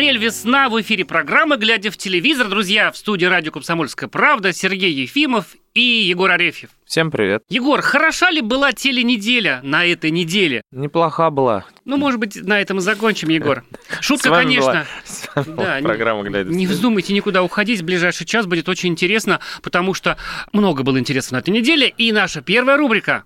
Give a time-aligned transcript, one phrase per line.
[0.00, 0.70] Апрель, весна.
[0.70, 2.48] В эфире программа «Глядя в телевизор».
[2.48, 6.70] Друзья, в студии радио «Комсомольская правда» Сергей Ефимов и Егор Арефьев.
[6.86, 7.42] Всем привет.
[7.50, 10.62] Егор, хороша ли была теленеделя на этой неделе?
[10.72, 11.66] Неплоха была.
[11.84, 13.62] Ну, может быть, на этом и закончим, Егор.
[14.00, 14.86] Шутка, конечно.
[15.34, 17.82] Да, программа «Глядя Не вздумайте никуда уходить.
[17.82, 20.16] В ближайший час будет очень интересно, потому что
[20.54, 21.92] много было интересно на этой неделе.
[21.98, 23.24] И наша первая рубрика.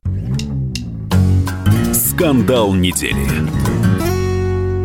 [1.93, 3.64] Скандал недели.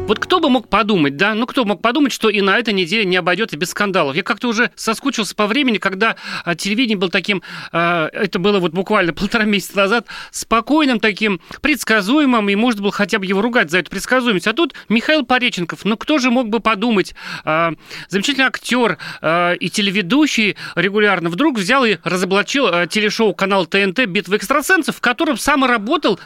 [0.10, 1.36] Вот кто бы мог подумать, да?
[1.36, 4.16] Ну, кто мог подумать, что и на этой неделе не обойдется без скандалов?
[4.16, 8.72] Я как-то уже соскучился по времени, когда а, телевидение было таким, а, это было вот
[8.72, 13.78] буквально полтора месяца назад, спокойным таким, предсказуемым, и можно было хотя бы его ругать за
[13.78, 14.48] эту предсказуемость.
[14.48, 17.14] А тут Михаил Пореченков, ну, кто же мог бы подумать?
[17.46, 17.74] А,
[18.08, 18.98] замечательный актер
[19.60, 25.66] и телеведущий регулярно вдруг взял и разоблачил телешоу канал ТНТ «Битва экстрасенсов», в котором сам
[25.66, 26.20] и работал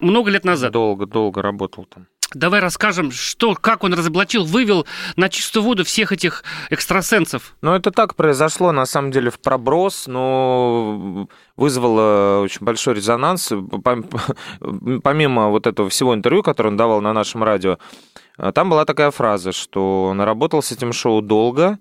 [0.00, 0.72] много лет назад.
[0.72, 2.08] Долго-долго работал там.
[2.34, 7.54] Давай расскажем, что, как он разоблачил, вывел на чистую воду всех этих экстрасенсов.
[7.62, 13.52] Ну, это так произошло, на самом деле, в проброс, но вызвало очень большой резонанс.
[15.02, 17.78] Помимо вот этого всего интервью, которое он давал на нашем радио,
[18.54, 21.78] там была такая фраза, что он работал с этим шоу долго,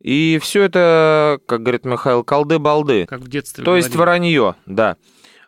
[0.00, 3.06] и все это, как говорит Михаил, колды-балды.
[3.06, 3.64] Как в детстве.
[3.64, 4.96] То есть вранье, да.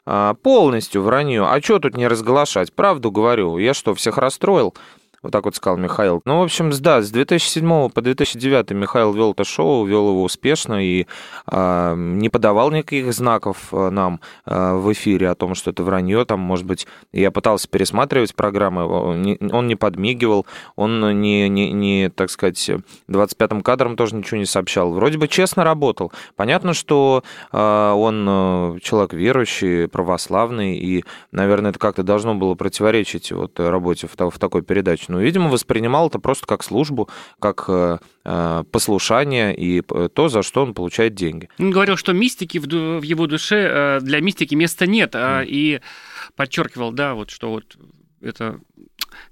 [0.07, 1.47] А, полностью вранье.
[1.47, 2.73] А что тут не разглашать?
[2.73, 3.59] Правду говорю.
[3.59, 4.75] Я что, всех расстроил?
[5.23, 6.23] Вот так вот сказал Михаил.
[6.25, 10.83] Ну, в общем, да, с 2007 по 2009 Михаил вел это шоу, вел его успешно
[10.83, 11.07] и
[11.47, 16.25] э, не подавал никаких знаков а, нам э, в эфире о том, что это вранье.
[16.25, 22.31] Там, может быть, я пытался пересматривать программы, он не, подмигивал, он не, не, не, так
[22.31, 22.71] сказать,
[23.09, 24.91] 25-м кадром тоже ничего не сообщал.
[24.93, 26.13] Вроде бы честно работал.
[26.35, 33.61] Понятно, что э, он человек верующий, православный, и, наверное, это как-то должно было противоречить вот
[33.61, 38.65] работе в, в такой передаче но, видимо, воспринимал это просто как службу, как э, э,
[38.71, 41.49] послушание и то, за что он получает деньги.
[41.59, 45.45] Он говорил, что мистики в его душе, э, для мистики места нет, mm.
[45.47, 45.81] и
[46.37, 47.77] подчеркивал, да, вот что вот
[48.21, 48.61] это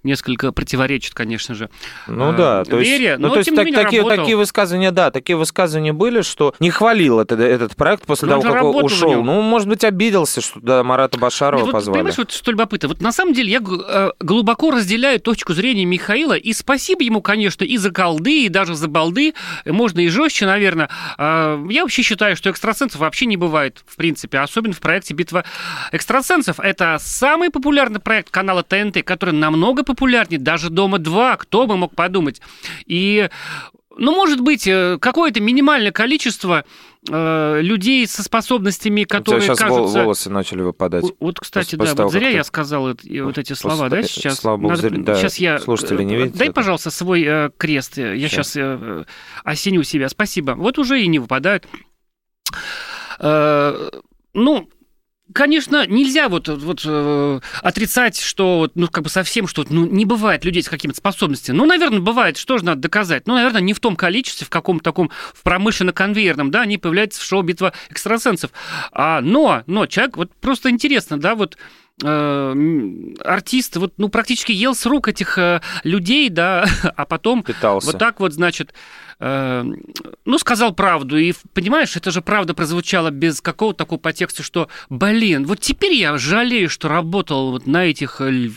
[0.02, 1.70] несколько противоречит, конечно же,
[2.06, 4.18] ну, да, то вере, есть, но ну, то есть так, менее такие, работал.
[4.18, 8.72] такие высказывания, да, такие высказывания были, что не хвалил это, этот проект после Но того,
[8.72, 9.22] как ушел.
[9.22, 11.98] Ну, может быть, обиделся, что да, Марата Башарова вот, позвали.
[11.98, 12.88] Понимаешь, вот что любопытно.
[12.88, 17.64] Вот на самом деле я э, глубоко разделяю точку зрения Михаила, и спасибо ему, конечно,
[17.64, 19.34] и за колды, и даже за балды,
[19.64, 20.88] можно и жестче, наверное.
[21.18, 25.44] Э, я вообще считаю, что экстрасенсов вообще не бывает, в принципе, особенно в проекте «Битва
[25.92, 26.60] экстрасенсов».
[26.60, 32.40] Это самый популярный проект канала ТНТ, который намного популярнее даже «Дома-2», кто бы мог подумать.
[32.86, 33.28] И
[34.00, 36.64] ну, может быть, э, какое-то минимальное количество
[37.10, 40.02] э, людей со способностями, которые сейчас кажутся...
[40.02, 41.04] волосы начали выпадать.
[41.18, 44.02] Вот, кстати, После да, того, вот зря ты- я сказал это- вот эти слова, После-
[44.02, 44.38] да, сейчас?
[44.38, 45.58] слава богу, зря- да, сейчас я...
[45.58, 46.54] слушатели не э, видят Дай, это.
[46.54, 47.98] пожалуйста, свой э, крест.
[47.98, 48.52] Я Щас.
[48.52, 49.04] сейчас
[49.42, 50.08] осеню себя.
[50.08, 50.52] Спасибо.
[50.52, 51.66] Вот уже и не выпадают.
[53.18, 53.90] Э,
[54.34, 54.68] ну,
[55.34, 60.06] Конечно, нельзя вот, вот э, отрицать, что вот, ну, как бы совсем, что ну, не
[60.06, 61.56] бывает людей с какими-то способностями.
[61.56, 63.26] Ну, наверное, бывает, что же надо доказать?
[63.26, 67.24] Ну, наверное, не в том количестве, в каком-то таком, в промышленно-конвейерном, да, они появляются в
[67.24, 68.52] шоу «Битва экстрасенсов».
[68.92, 71.58] А, но, но человек, вот просто интересно, да, вот
[72.02, 72.54] э,
[73.24, 76.64] артист вот, ну, практически ел с рук этих э, людей, да,
[76.96, 77.88] а потом Питался.
[77.88, 78.72] вот так вот, значит,
[79.20, 79.64] э,
[80.24, 81.16] ну, сказал правду.
[81.16, 86.16] И, понимаешь, это же правда прозвучало без какого-то такого подтекста, что, блин, вот теперь я
[86.18, 88.50] жалею, что работал вот на этих э,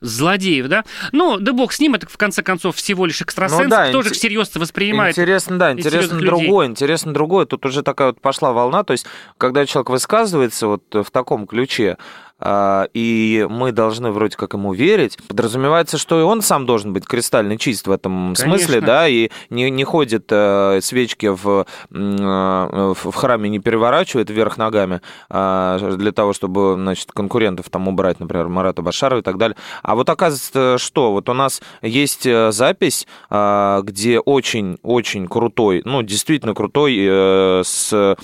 [0.00, 0.84] злодеев, да?
[1.12, 4.02] Ну, да бог с ним, это, в конце концов, всего лишь экстрасенс, Ну да, кто
[4.02, 5.14] же всерьез воспринимает.
[5.14, 7.46] Интересно, да, интересно другое, интересно другое.
[7.46, 11.96] Тут уже такая вот пошла волна, то есть, когда человек высказывается вот в таком ключе,
[12.44, 17.58] и мы должны вроде как ему верить, подразумевается, что и он сам должен быть кристально
[17.58, 18.86] чист в этом смысле, Конечно.
[18.86, 21.96] да, и не, не ходит э, свечки в, э,
[22.94, 28.20] в в храме, не переворачивает вверх ногами а, для того, чтобы, значит, конкурентов там убрать,
[28.20, 29.56] например, Марата Башарова и так далее.
[29.82, 36.02] А вот оказывается, что вот у нас есть э, запись, а, где очень-очень крутой, ну,
[36.02, 38.16] действительно крутой, э, с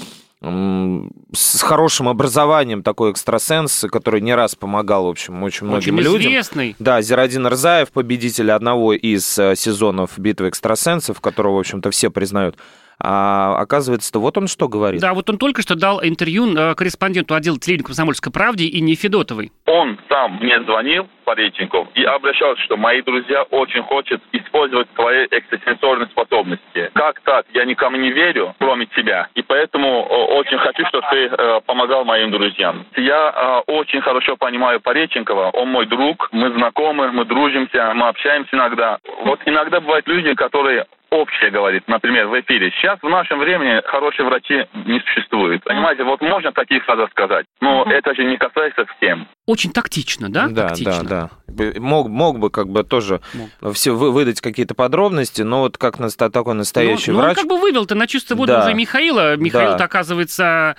[1.33, 6.33] с хорошим образованием такой экстрасенс, который не раз помогал, в общем, очень многим Очень людям.
[6.33, 6.77] известный.
[6.79, 12.57] Да, Зирадин Рзаев, победитель одного из э, сезонов «Битвы экстрасенсов», которого, в общем-то, все признают
[13.01, 15.01] А оказывается-то вот он что говорит.
[15.01, 19.53] Да, вот он только что дал интервью э, корреспонденту отдела телевидения «Комсомольской правде» и Нефедотовой.
[19.67, 26.09] Он сам мне звонил, Пореченков, и обращался, что мои друзья очень хотят использовать свои экстрасенсорные
[26.09, 26.91] способности.
[26.95, 27.47] Как так?
[27.55, 29.29] Я никому не верю, кроме тебя.
[29.35, 32.87] И поэтому очень хочу, чтобы ты э, помогал моим друзьям.
[32.97, 35.51] Я э, очень хорошо понимаю Пореченкова.
[35.51, 38.99] Он мой друг, мы знакомы, мы дружимся, мы общаемся иногда.
[39.25, 42.71] Вот иногда бывают люди, которые общее говорит, например, в эфире.
[42.73, 45.63] Сейчас в нашем времени хорошие врачи не существует.
[45.65, 47.91] Понимаете, вот можно такие фразы сказать, но угу.
[47.91, 49.29] это же не касается всем.
[49.47, 50.49] Очень тактично, да?
[50.49, 51.05] Да, тактично.
[51.05, 51.81] да, да.
[51.81, 53.21] Мог, мог бы как бы тоже
[53.61, 53.75] мог.
[53.75, 57.37] все выдать какие-то подробности, но вот как на, такой настоящий ну, врач...
[57.37, 58.65] Ну, он как бы вывел-то на чувство воду да.
[58.65, 59.37] уже Михаила.
[59.37, 59.85] Михаил, да.
[59.85, 60.77] оказывается,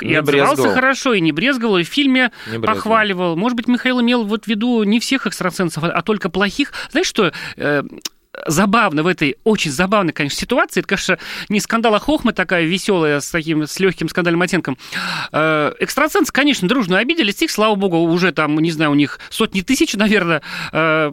[0.00, 0.74] и не отзывался брезговал.
[0.74, 3.36] хорошо, и не брезговал, и в фильме не похваливал.
[3.36, 6.72] Может быть, Михаил имел вот в виду не всех экстрасенсов, а только плохих.
[6.90, 7.82] Знаешь что, э,
[8.46, 10.80] забавно в этой очень забавной, конечно, ситуации.
[10.80, 11.18] Это, конечно,
[11.48, 14.78] не скандал, а хохма такая веселая, с таким, с легким скандальным оттенком.
[15.32, 17.42] Э, экстрасенсы, конечно, дружно обиделись.
[17.42, 20.42] Их, слава богу, уже там, не знаю, у них сотни тысяч, наверное,
[20.72, 21.12] э,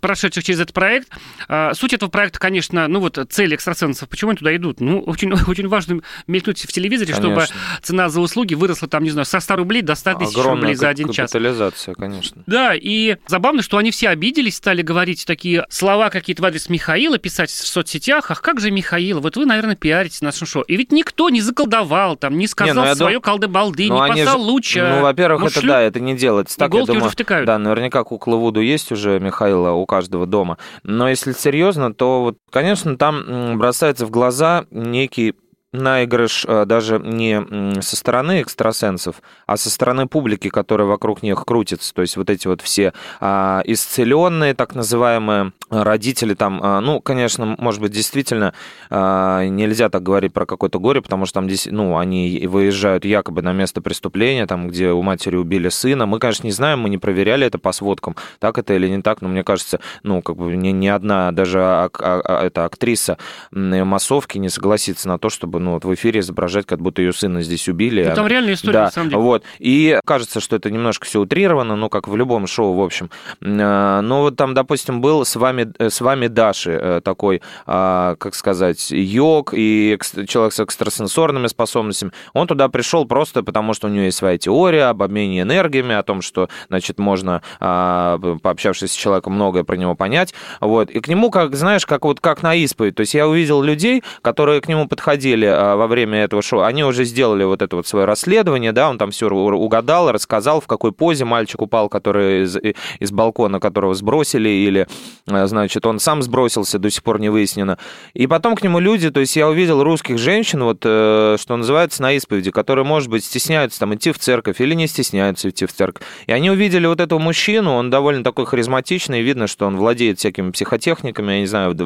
[0.00, 1.08] прошедших через этот проект.
[1.48, 4.80] Э, суть этого проекта, конечно, ну вот цель экстрасенсов, почему они туда идут?
[4.80, 7.46] Ну, очень, очень важно мелькнуть в телевизоре, конечно.
[7.46, 10.54] чтобы цена за услуги выросла там, не знаю, со 100 рублей до 100 тысяч Огромная
[10.56, 11.30] рублей за один час.
[11.30, 12.42] капитализация, конечно.
[12.46, 17.18] Да, и забавно, что они все обиделись, стали говорить такие слова какие-то в адрес Михаила,
[17.18, 20.62] писать в соцсетях, ах, как же Михаил, вот вы, наверное, пиарите нашим шоу.
[20.62, 23.22] И ведь никто не заколдовал, там, не сказал не, ну, свое дум...
[23.22, 24.44] колды-балды, ну, не послал же...
[24.44, 24.96] луча.
[24.96, 25.68] Ну, во-первых, это шлю...
[25.68, 26.58] да, это не делается.
[26.58, 27.46] Так, я думаю, уже втыкают.
[27.46, 30.58] Да, наверняка кукла Вуду есть уже Михаила у каждого дома.
[30.82, 35.34] Но если серьезно, то вот, конечно, там бросается в глаза некий
[35.72, 41.94] наигрыш э, даже не со стороны экстрасенсов, а со стороны публики, которая вокруг них крутится.
[41.94, 47.56] То есть вот эти вот все а, исцеленные, так называемые, родители там, а, ну, конечно,
[47.58, 48.52] может быть, действительно
[48.90, 53.52] а, нельзя так говорить про какое-то горе, потому что там, ну, они выезжают якобы на
[53.52, 56.06] место преступления, там, где у матери убили сына.
[56.06, 59.22] Мы, конечно, не знаем, мы не проверяли это по сводкам, так это или не так,
[59.22, 63.18] но мне кажется, ну, как бы ни, ни одна даже ак- а, эта актриса
[63.52, 67.42] массовки не согласится на то, чтобы ну, вот в эфире изображать, как будто ее сына
[67.42, 68.04] здесь убили.
[68.04, 69.22] Ну, там реальная история, да, на самом деле.
[69.22, 69.44] Вот.
[69.58, 73.10] И кажется, что это немножко все утрировано, ну, как в любом шоу, в общем.
[73.42, 78.16] А, но вот там, допустим, был с вами, э, с вами Даши э, такой, а,
[78.16, 82.12] как сказать, йог и человек с экстрасенсорными способностями.
[82.32, 86.02] Он туда пришел просто потому, что у него есть своя теория об обмене энергиями, о
[86.02, 90.34] том, что, значит, можно, а, пообщавшись с человеком, многое про него понять.
[90.60, 90.90] Вот.
[90.90, 92.94] И к нему, как, знаешь, как вот как на исповедь.
[92.94, 97.04] То есть я увидел людей, которые к нему подходили во время этого шоу, они уже
[97.04, 101.24] сделали вот это вот свое расследование, да, он там все угадал, рассказал, в какой позе
[101.24, 102.56] мальчик упал, который из,
[102.98, 104.86] из балкона, которого сбросили, или,
[105.28, 107.78] а, значит, он сам сбросился, до сих пор не выяснено.
[108.14, 112.02] И потом к нему люди, то есть я увидел русских женщин, вот, э, что называется,
[112.02, 115.72] на исповеди, которые, может быть, стесняются там идти в церковь или не стесняются идти в
[115.72, 116.02] церковь.
[116.26, 120.50] И они увидели вот этого мужчину, он довольно такой харизматичный, видно, что он владеет всякими
[120.50, 121.76] психотехниками, я не знаю,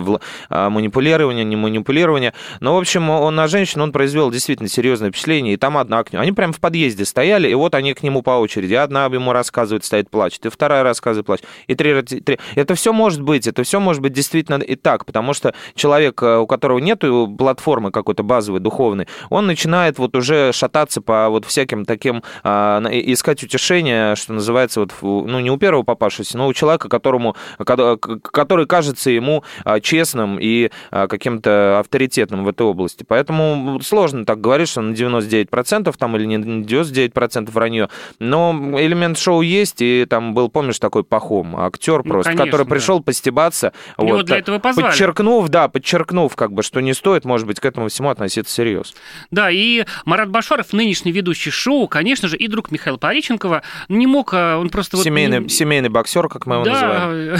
[0.48, 2.32] а, манипулирование, не манипулирование.
[2.60, 6.12] Но, в общем, он на женщин он произвел действительно серьезное впечатление, и там одна к
[6.12, 6.22] нему.
[6.24, 8.74] Они прямо в подъезде стояли, и вот они к нему по очереди.
[8.74, 12.40] Одна ему рассказывает, стоит, плачет, и вторая рассказывает, плачет, и три, три.
[12.56, 16.38] Это все может быть, это все может быть действительно и так, потому что человек, э,
[16.38, 17.04] у которого нет
[17.38, 23.44] платформы какой-то базовой, духовной, он начинает вот уже шататься по вот всяким таким, а, искать
[23.44, 29.10] утешение, что называется, вот, ну, не у первого попавшегося, но у человека, которому, который кажется
[29.10, 33.04] ему а, честным и а, каким-то авторитетным в этой области.
[33.06, 37.88] Поэтому Поэтому сложно так говорить, что на 99% там или не 99% вранье.
[38.18, 42.66] Но элемент шоу есть, и там был, помнишь, такой Пахом, актер ну, просто, конечно, который
[42.66, 43.04] пришел да.
[43.04, 43.72] постебаться.
[43.98, 44.90] Его вот, для этого позвали.
[44.90, 48.96] Подчеркнув, да, подчеркнув, как бы, что не стоит, может быть, к этому всему относиться серьезно.
[49.30, 54.30] Да, и Марат Башаров, нынешний ведущий шоу, конечно же, и друг Михаила Пореченкова, не мог,
[54.32, 54.96] а, он просто...
[54.96, 57.38] Семейный, вот, семейный боксер, как мы его да, называем.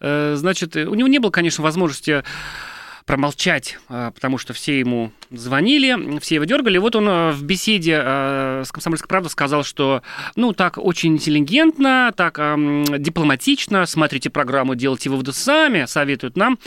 [0.00, 2.22] Э, значит, у него не было, конечно, возможности
[3.08, 6.76] промолчать, а, потому что все ему звонили, все его дергали.
[6.76, 10.02] Вот он а, в беседе а, с «Комсомольской правдой» сказал, что,
[10.36, 12.34] ну, так очень интеллигентно, так
[12.98, 16.58] дипломатично, смотрите программу, делайте выводы сами, советуют нам.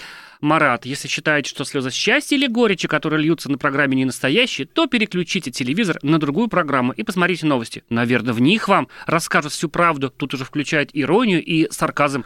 [0.42, 4.88] Марат, если считаете, что слезы счастья или горечи, которые льются на программе не настоящие, то
[4.88, 7.84] переключите телевизор на другую программу и посмотрите новости.
[7.90, 10.10] Наверное, в них вам расскажут всю правду.
[10.10, 12.26] Тут уже включает иронию и сарказм.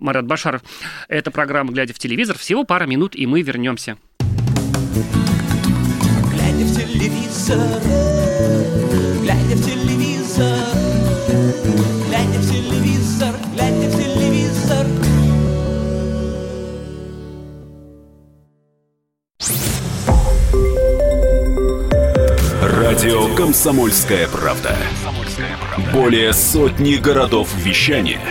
[0.00, 0.62] Марат Башаров.
[1.08, 2.36] Это программа «Глядя в телевизор».
[2.36, 3.96] Всего пара минут, и мы вернемся.
[6.32, 7.58] Глядя в телевизор,
[9.22, 10.58] глядя в телевизор,
[12.08, 14.86] глядя в телевизор, глядя в телевизор.
[22.62, 24.76] Радио «Комсомольская правда».
[25.04, 25.92] «Комсомольская правда».
[25.92, 28.20] Более сотни городов вещания–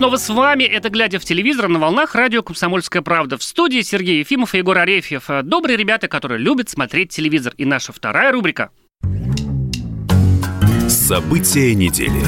[0.00, 0.64] Снова с вами.
[0.64, 3.36] Это «Глядя в телевизор» на волнах радио «Комсомольская правда».
[3.36, 5.28] В студии Сергей Ефимов и Егор Арефьев.
[5.42, 7.52] Добрые ребята, которые любят смотреть телевизор.
[7.58, 8.70] И наша вторая рубрика.
[10.88, 12.22] События недели.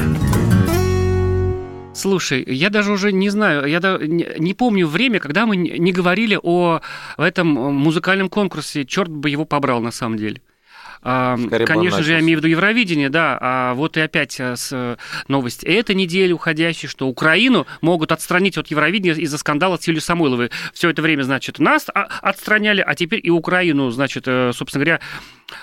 [1.94, 6.80] Слушай, я даже уже не знаю, я не помню время, когда мы не говорили о
[7.16, 8.84] этом музыкальном конкурсе.
[8.84, 10.42] Черт бы его побрал, на самом деле.
[11.02, 13.36] Скорее Конечно же, я имею в виду Евровидение, да.
[13.40, 18.68] А вот и опять э, э, новость этой недели уходящей, что Украину могут отстранить от
[18.68, 20.50] Евровидения из-за скандала с Юлией Самойловой.
[20.72, 25.00] Все это время, значит, нас отстраняли, а теперь и Украину, значит, э, собственно говоря,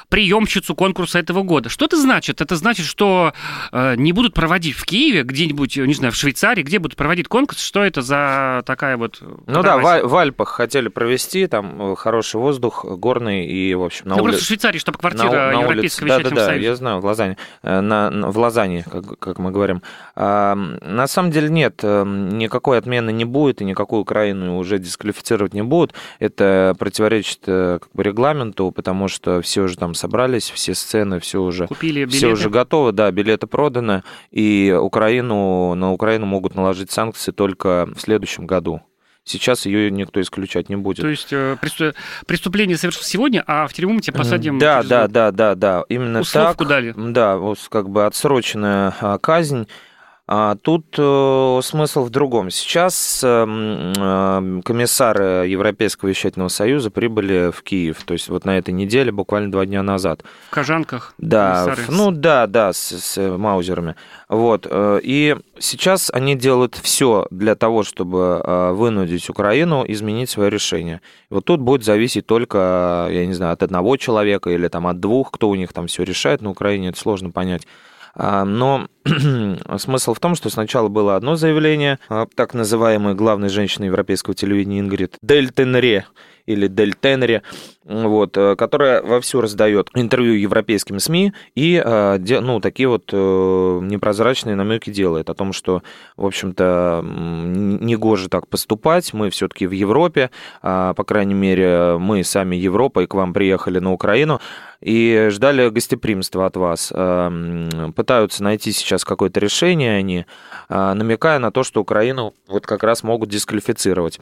[0.09, 1.69] приемщицу конкурса этого года.
[1.69, 2.41] Что это значит?
[2.41, 3.33] Это значит, что
[3.71, 7.61] э, не будут проводить в Киеве, где-нибудь, не знаю, в Швейцарии, где будут проводить конкурс?
[7.61, 9.21] Что это за такая вот...
[9.47, 14.15] Ну да, в, в Альпах хотели провести, там хороший воздух, горный и, в общем, на
[14.15, 14.37] ну, улице...
[14.37, 16.29] просто в Швейцарии, чтобы квартира на, на Европейского улице.
[16.29, 19.81] Да, да, да, я знаю, в Лозанне, э, на, в Лозанне, как, как мы говорим.
[20.15, 25.53] А, на самом деле нет, э, никакой отмены не будет, и никакую Украину уже дисквалифицировать
[25.53, 25.93] не будут.
[26.19, 31.41] Это противоречит э, как бы, регламенту, потому что все уже там собрались, все сцены, все
[31.41, 32.17] уже, Купили билеты.
[32.17, 37.99] все уже готово, да, билеты проданы, и Украину, на Украину могут наложить санкции только в
[37.99, 38.81] следующем году.
[39.23, 41.01] Сейчас ее никто исключать не будет.
[41.01, 41.55] То есть э,
[42.25, 44.57] преступление совершил сегодня, а в тюрьму тебя посадим.
[44.57, 46.67] Да, да, да, да, да, именно Условку так.
[46.67, 46.93] дали.
[46.95, 49.67] Да, вот как бы отсроченная а, казнь.
[50.31, 52.51] А тут э, смысл в другом.
[52.51, 53.45] Сейчас э,
[53.97, 59.51] э, комиссары Европейского вещательного союза прибыли в Киев, то есть вот на этой неделе, буквально
[59.51, 60.23] два дня назад.
[60.49, 61.15] В Кожанках?
[61.17, 63.95] Да, в, ну да, да, с, с маузерами.
[64.27, 68.39] Вот, и сейчас они делают все для того, чтобы
[68.75, 71.01] вынудить Украину изменить свое решение.
[71.31, 75.31] Вот тут будет зависеть только, я не знаю, от одного человека или там от двух,
[75.31, 77.65] кто у них там все решает на Украине, это сложно понять.
[78.15, 78.87] А, но
[79.77, 84.79] смысл в том, что сначала было одно заявление, а, так называемой главной женщины европейского телевидения
[84.79, 86.05] Ингрид Дельтенре,
[86.49, 87.43] или Дель Тенери,
[87.85, 94.55] вот, э, которая вовсю раздает интервью европейским СМИ и э, ну, такие вот э, непрозрачные
[94.55, 95.83] намеки делает о том, что,
[96.17, 102.23] в общем-то, не гоже так поступать, мы все-таки в Европе, а, по крайней мере, мы
[102.23, 104.41] сами Европа, и к вам приехали на Украину,
[104.81, 106.87] и ждали гостеприимства от вас.
[107.95, 110.25] Пытаются найти сейчас какое-то решение они,
[110.69, 114.19] намекая на то, что Украину вот как раз могут дисквалифицировать.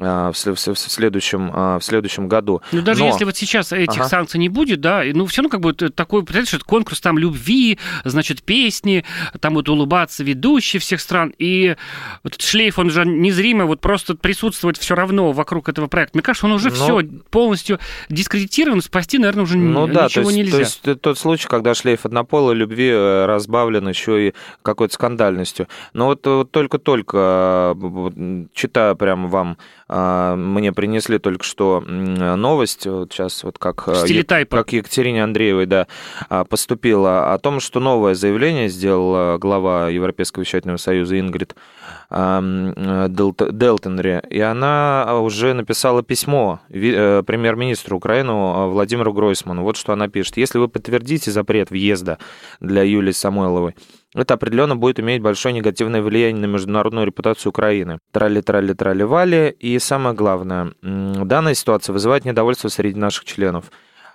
[0.00, 2.62] А, в, следующем, а, в следующем году.
[2.70, 3.06] Ну, даже Но...
[3.06, 4.08] если вот сейчас этих ага.
[4.08, 7.78] санкций не будет, да, ну, все равно как бы такой, представляешь, это конкурс там любви,
[8.04, 9.04] значит, песни,
[9.40, 11.76] там будут улыбаться ведущие всех стран, и
[12.22, 16.16] вот этот шлейф, он же незримо вот просто присутствует все равно вокруг этого проекта.
[16.16, 16.74] Мне кажется, он уже Но...
[16.74, 20.52] все полностью дискредитирован, спасти, наверное, уже ну, да, ничего то есть, нельзя.
[20.52, 25.66] То есть тот случай, когда шлейф однополой любви э, разбавлен еще и какой-то скандальностью.
[25.92, 33.42] Но вот, вот только-только, э, читаю прямо вам мне принесли только что новость, вот сейчас
[33.44, 33.88] вот как,
[34.50, 35.86] как Екатерине Андреевой да,
[36.28, 41.54] а, поступила, о том, что новое заявление сделала глава Европейского вещательного союза Ингрид
[43.50, 49.62] Делтенре, и она уже написала письмо э, премьер-министру Украины Владимиру Гройсману.
[49.62, 50.38] Вот что она пишет.
[50.38, 52.18] Если вы подтвердите запрет въезда
[52.60, 53.74] для Юлии Самойловой,
[54.14, 57.98] это определенно будет иметь большое негативное влияние на международную репутацию Украины.
[58.12, 59.50] Трали-трали-трали-вали.
[59.50, 63.70] И самое главное, данная ситуация вызывает недовольство среди наших членов.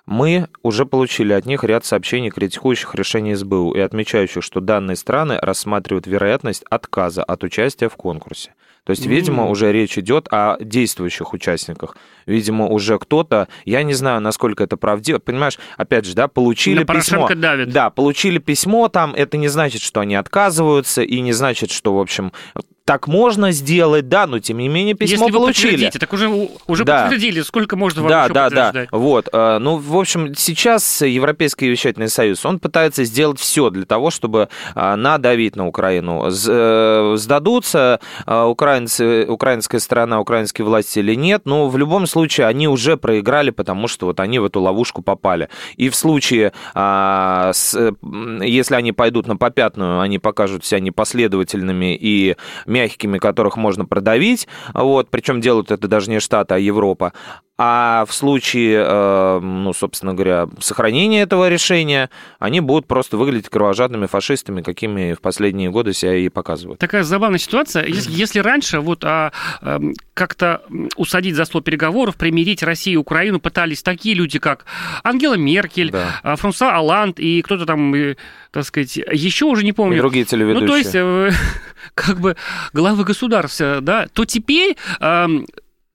[0.06, 5.38] Мы уже получили от них ряд сообщений, критикующих решение СБУ и отмечающих, что данные страны
[5.42, 8.54] рассматривают вероятность отказа от участия в конкурсе.
[8.86, 11.96] То есть, видимо, уже речь идет о действующих участниках.
[12.26, 16.86] Видимо, уже кто-то, я не знаю, насколько это правдиво, понимаешь, опять же, да, получили На
[16.86, 17.30] письмо.
[17.34, 17.70] давит.
[17.70, 22.00] Да, получили письмо там, это не значит, что они отказываются, и не значит, что, в
[22.00, 22.34] общем,
[22.86, 25.72] так можно сделать, да, но тем не менее письмо Если вы получили.
[25.72, 26.28] подтвердите, так уже,
[26.68, 27.04] уже Да.
[27.04, 28.88] подтвердили, сколько можно вам Да, еще да, да.
[28.92, 29.30] Вот.
[29.32, 34.50] э, Ну, в общем, сейчас Европейский вещательный союз, он пытается сделать все для того, чтобы
[34.76, 36.30] а, надавить на Украину.
[36.30, 42.98] Э, Сдадутся украинцы, украинская сторона, украинские власти или нет, но в любом случае они уже
[42.98, 45.48] проиграли, потому что вот они в эту ловушку попали.
[45.78, 47.92] И в случае, а, э,
[48.42, 52.36] если они пойдут на попятную, они покажут себя непоследовательными и
[52.74, 57.14] мягкими, которых можно продавить, вот, причем делают это даже не Штаты, а Европа.
[57.56, 64.08] А в случае, э, ну, собственно говоря, сохранения этого решения, они будут просто выглядеть кровожадными
[64.08, 66.80] фашистами, какими в последние годы себя и показывают.
[66.80, 67.86] Такая забавная ситуация.
[67.86, 70.64] Если, если раньше вот а, эм, как-то
[70.98, 74.66] усадить за стол переговоров, примирить Россию и Украину пытались такие люди, как
[75.04, 76.20] Ангела Меркель, Да.
[76.24, 78.16] а, Франсуа Оланд и кто-то там, э,
[78.52, 79.98] так сказать, еще уже не И помню.
[80.00, 80.62] другие телеведущие.
[80.62, 81.30] Ну, то есть, э,
[81.96, 82.36] как бы
[82.74, 84.78] главы государств, э, да, то теперь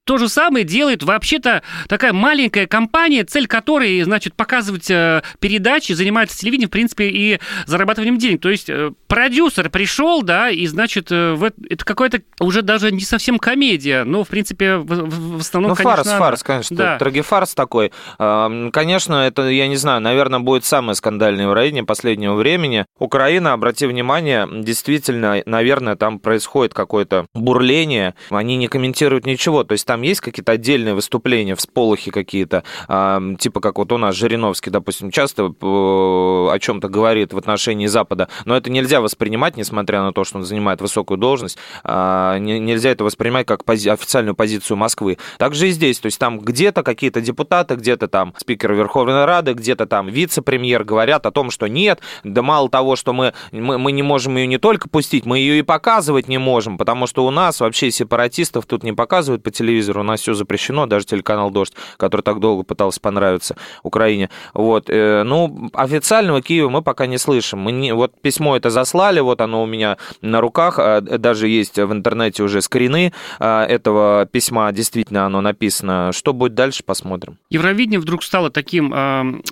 [0.08, 6.38] то же самое делает вообще-то такая маленькая компания, цель которой, значит, показывать э, передачи, занимается
[6.38, 8.40] телевидением, в принципе, и зарабатыванием денег.
[8.40, 11.36] То есть э, продюсер пришел, да, и, значит, э,
[11.68, 16.04] это, какая-то уже даже не совсем комедия, но, в принципе, в, в- основном, Ну, конечно,
[16.04, 16.74] фарс, фарс, конечно.
[16.74, 16.98] Да.
[16.98, 17.92] Трагефарс такой.
[18.16, 22.86] Конечно, это, я не знаю, наверное, будет самое скандальное в районе последнего времени.
[22.98, 28.14] Украина, обрати внимание, действительно, наверное, там происходит какое-то бурление.
[28.30, 29.64] Они не комментируют ничего.
[29.64, 32.64] То есть там есть какие-то отдельные выступления, всполохи какие-то,
[33.38, 38.28] типа как вот у нас Жириновский, допустим, часто э, о чем-то говорит в отношении Запада,
[38.44, 42.90] но это нельзя воспринимать, несмотря на то, что он занимает высокую должность, а, не- нельзя
[42.90, 45.18] это воспринимать как официальную позицию Москвы.
[45.38, 49.86] Также и здесь, то есть там где-то какие-то депутаты, где-то там спикер Верховной Рады, где-то
[49.86, 54.02] там вице-премьер говорят о том, что нет, да мало того, что мы, мы, мы не
[54.02, 57.60] можем ее не только пустить, мы ее и показывать не можем, потому что у нас
[57.60, 62.23] вообще сепаратистов тут не показывают по телевизору, у нас все запрещено, даже телеканал «Дождь», который
[62.23, 64.30] так долго пытался понравиться Украине.
[64.54, 67.61] Вот, э, ну, официального Киева мы пока не слышим.
[67.61, 71.78] Мы не, вот письмо это заслали, вот оно у меня на руках, а, даже есть
[71.78, 76.11] в интернете уже скрины а, этого письма, действительно оно написано.
[76.12, 77.38] Что будет дальше, посмотрим.
[77.50, 79.42] Евровидение вдруг стало таким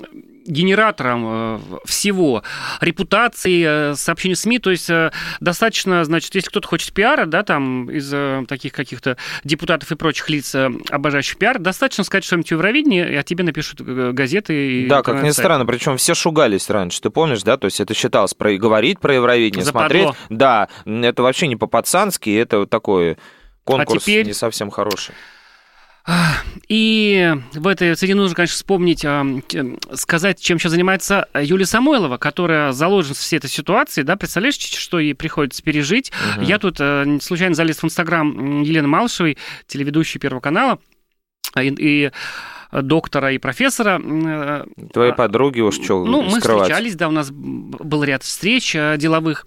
[0.47, 2.43] генератором э, всего
[2.81, 7.91] репутации, э, сообщений СМИ, то есть э, достаточно, значит, если кто-то хочет пиара, да, там
[7.91, 8.13] из
[8.47, 10.55] таких каких-то депутатов и прочих лиц,
[10.91, 15.23] обожающих пиар, достаточно сказать что-нибудь в Евровидении, и о тебе напишут газеты и да, как
[15.23, 17.57] ни странно, причем все шугались раньше, ты помнишь, да?
[17.57, 19.89] То есть это считалось про, говорить про Евровидение, Западло.
[19.89, 20.17] смотреть.
[20.31, 23.17] Да, это вообще не по-пацански, это такой
[23.65, 25.15] конкурс А теперь- не совсем хороший.
[26.69, 29.25] И в этой связи нужно, конечно, вспомнить, а,
[29.95, 35.15] сказать, чем сейчас занимается Юлия Самойлова, которая заложница всей этой ситуации, да, представляешь, что ей
[35.15, 36.13] приходится пережить.
[36.37, 36.45] Мгм.
[36.45, 40.79] Я тут э, случайно залез в Инстаграм Елены Малышевой, телеведущей Первого канала,
[41.55, 42.11] а, и, и
[42.73, 44.01] доктора и профессора.
[44.03, 46.65] э, Твои а, подруги уж что Ну, мы скрывать.
[46.65, 49.47] встречались, да, у нас был ряд встреч э, деловых.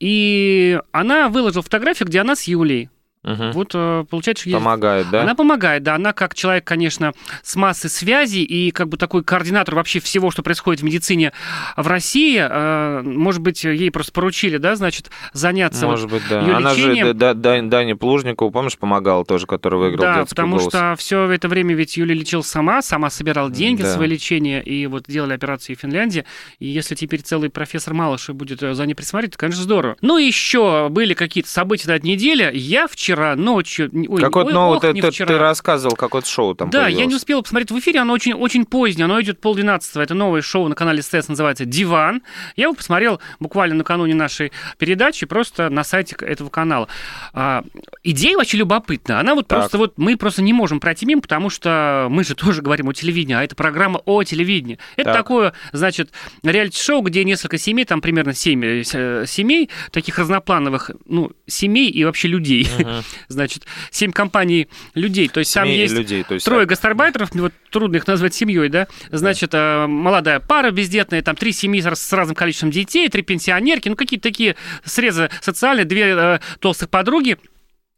[0.00, 2.88] И она выложила фотографию, где она с Юлей.
[3.24, 3.52] Мгм.
[3.52, 5.22] Вот, э, получается, что есть Помогает, да?
[5.22, 5.94] она помогает, да.
[5.94, 10.42] Она как человек, конечно, с массой связей и как бы такой координатор вообще всего, что
[10.42, 11.32] происходит в медицине
[11.76, 12.38] в России.
[12.40, 16.40] Э, Может быть, ей просто поручили, да, значит, заняться Может быть, да.
[16.56, 17.06] Она лечением.
[17.08, 20.68] же Да- Да- Дане Плужникову, помнишь, помогала тоже, который выиграл Да, детский потому голос.
[20.72, 23.88] что все это время ведь Юля лечилась сама, сама собирала деньги Да.
[23.88, 26.24] на свое лечение, и вот делали операцию в Финляндии.
[26.58, 29.96] И если теперь целый профессор Малышев будет э, за ней присмотреть, то, конечно, здорово.
[30.02, 32.50] Ну, еще были какие-то события на этой неделе.
[32.52, 33.90] Я вчера ночью...
[34.08, 35.26] Ой, Как вот, ой, ну, ох, вот не вчера.
[35.28, 37.16] ты рассказывал, какое-то шоу там Да, я не появилось.
[37.16, 40.74] успела посмотреть в эфире, оно очень, очень позднее, оно идет полдвенадцатого, это новое шоу на
[40.74, 42.22] канале СТС, называется «Диван».
[42.56, 46.88] Я его посмотрел буквально накануне нашей передачи, просто на сайте этого канала.
[47.32, 47.64] А,
[48.02, 49.58] идея вообще любопытна, она вот Так.
[49.60, 52.92] просто вот, мы просто не можем пройти мимо, потому что мы же тоже говорим о
[52.92, 54.78] телевидении, а это программа о телевидении.
[54.96, 55.16] Это Так.
[55.16, 56.10] такое, значит,
[56.42, 62.04] реалити-шоу, где несколько семей, там примерно семь э, с- семей, таких разноплановых, ну, семей и
[62.04, 62.68] вообще людей.
[62.78, 63.03] Мгм.
[63.28, 67.96] Значит, семь компаний людей, то есть там есть людей, то есть трое гастарбайтеров, вот трудно
[67.96, 72.70] их назвать семьей, да, значит, э, молодая пара бездетная, там три семьи с, разным количеством
[72.70, 77.38] детей, три пенсионерки, ну, какие-то такие срезы социальные, две э, толстых подруги,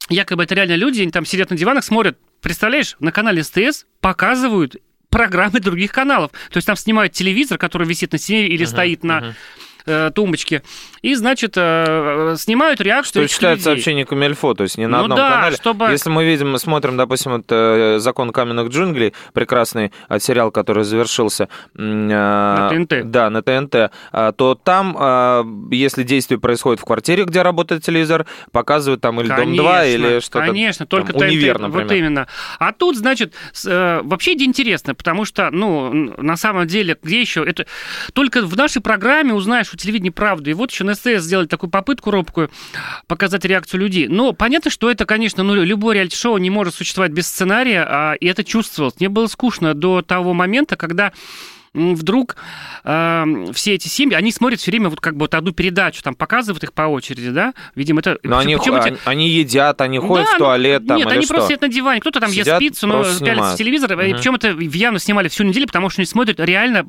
[0.08, 4.76] якобы это реально люди, они там сидят на диванах, смотрят, представляешь, на канале СТС показывают
[5.10, 9.04] программы других каналов, то есть там снимают телевизор, который висит на стене или Мгм, стоит
[9.04, 9.34] на мгм.
[9.86, 10.62] Э, тумбочки.
[11.02, 13.64] И, значит, э, снимают реакцию Что читают людей.
[13.72, 15.56] сообщение Камельфо, то есть не на Ну одном да, канале.
[15.56, 20.50] чтобы- Если мы видим, мы смотрим, допустим, вот, э, «Закон каменных джунглей», прекрасный э, сериал,
[20.50, 21.48] который завершился...
[21.76, 23.10] э, На ТНТ.
[23.10, 23.90] Да, на ТНТ,
[24.36, 29.54] то там, э, если действие происходит в квартире, где работает телевизор, показывают там или Дом
[29.56, 30.46] 2, или что-то...
[30.46, 31.94] Конечно, только там, ТНТ, универ, вот например.
[31.94, 32.26] именно.
[32.58, 33.34] А тут, значит,
[33.66, 37.44] э, вообще это интересно, потому что, ну, на самом деле, где еще?
[37.44, 37.66] Это
[38.12, 40.50] только в нашей программе узнаешь у телевидения правду.
[40.50, 42.50] И вот еще на СТС сделали такую попытку робкую
[43.06, 44.08] показать реакцию людей.
[44.08, 48.26] Но понятно, что это, конечно, ну, любое реалити-шоу не может существовать без сценария, а, и
[48.26, 48.98] это чувствовалось.
[48.98, 51.12] Мне было скучно до того момента, когда
[51.76, 52.36] вдруг
[52.84, 56.14] э, все эти семьи, они смотрят все время вот как бы вот одну передачу, там
[56.14, 57.52] показывают их по очереди, да?
[57.74, 58.18] Видимо, это...
[58.22, 61.24] Но они, эти- они, они едят, они ходят да, в ну, туалет там Нет, они
[61.24, 61.34] что?
[61.34, 62.00] просто сидят на диване.
[62.00, 63.92] Кто-то там ест Сидят, пиццу, но пялится в телевизор.
[63.92, 64.16] И Мгм.
[64.16, 66.86] причем это явно снимали всю неделю, потому что они смотрят реально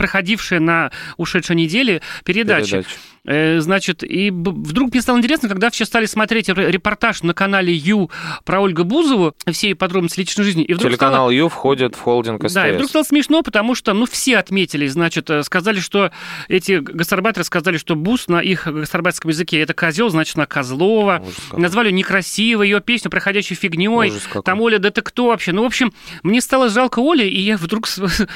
[0.00, 2.00] п- проходившие на ушедшей неделе.
[2.24, 2.84] Передачи.
[3.26, 7.72] Э, Значит, и вдруг мне стало интересно, когда все стали смотреть ре- репортаж на канале
[7.74, 8.10] Ю
[8.46, 10.62] про Ольгу Бузову, все ее подробности личной жизни.
[10.64, 12.54] И вдруг стало- Телеканал Ю входит в холдинг СТС.
[12.54, 16.10] да, и вдруг стало смешно, потому что, ну, все отметили, значит, э, сказали, что
[16.48, 21.22] эти гастарбайтеры сказали, что Бус на их гастарбайтерском языке это козел, значит, на Козлова.
[21.52, 24.10] Назвали некрасиво ее песню, проходящей фигней.
[24.44, 25.52] Там Оля, да ты кто вообще?
[25.52, 27.86] Ну, в общем, мне стало жалко Оли, и я вдруг...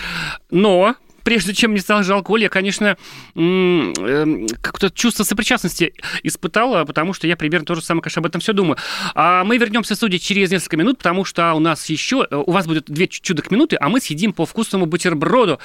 [0.50, 2.96] Но прежде чем мне стало жалко Оли, я, конечно,
[3.34, 8.40] эм, как-то чувство сопричастности испытала, потому что я примерно то же самое, конечно, об этом
[8.40, 8.76] все думаю.
[9.14, 12.26] А мы вернемся в студию через несколько минут, потому что у нас еще...
[12.30, 15.58] У вас будет две чудок минуты, а мы съедим по вкусному бутерброду.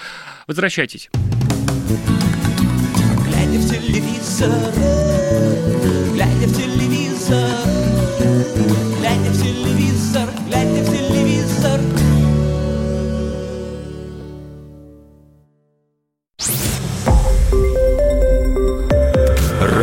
[0.47, 1.09] Возвращайтесь.
[3.25, 4.49] Глядя в телевизор,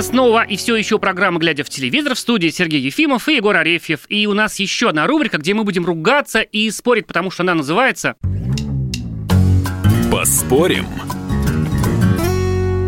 [0.00, 3.54] Это снова и все еще программа «Глядя в телевизор» в студии Сергей Ефимов и Егор
[3.54, 4.06] Арефьев.
[4.08, 7.52] И у нас еще одна рубрика, где мы будем ругаться и спорить, потому что она
[7.52, 8.16] называется...
[10.10, 10.86] Поспорим.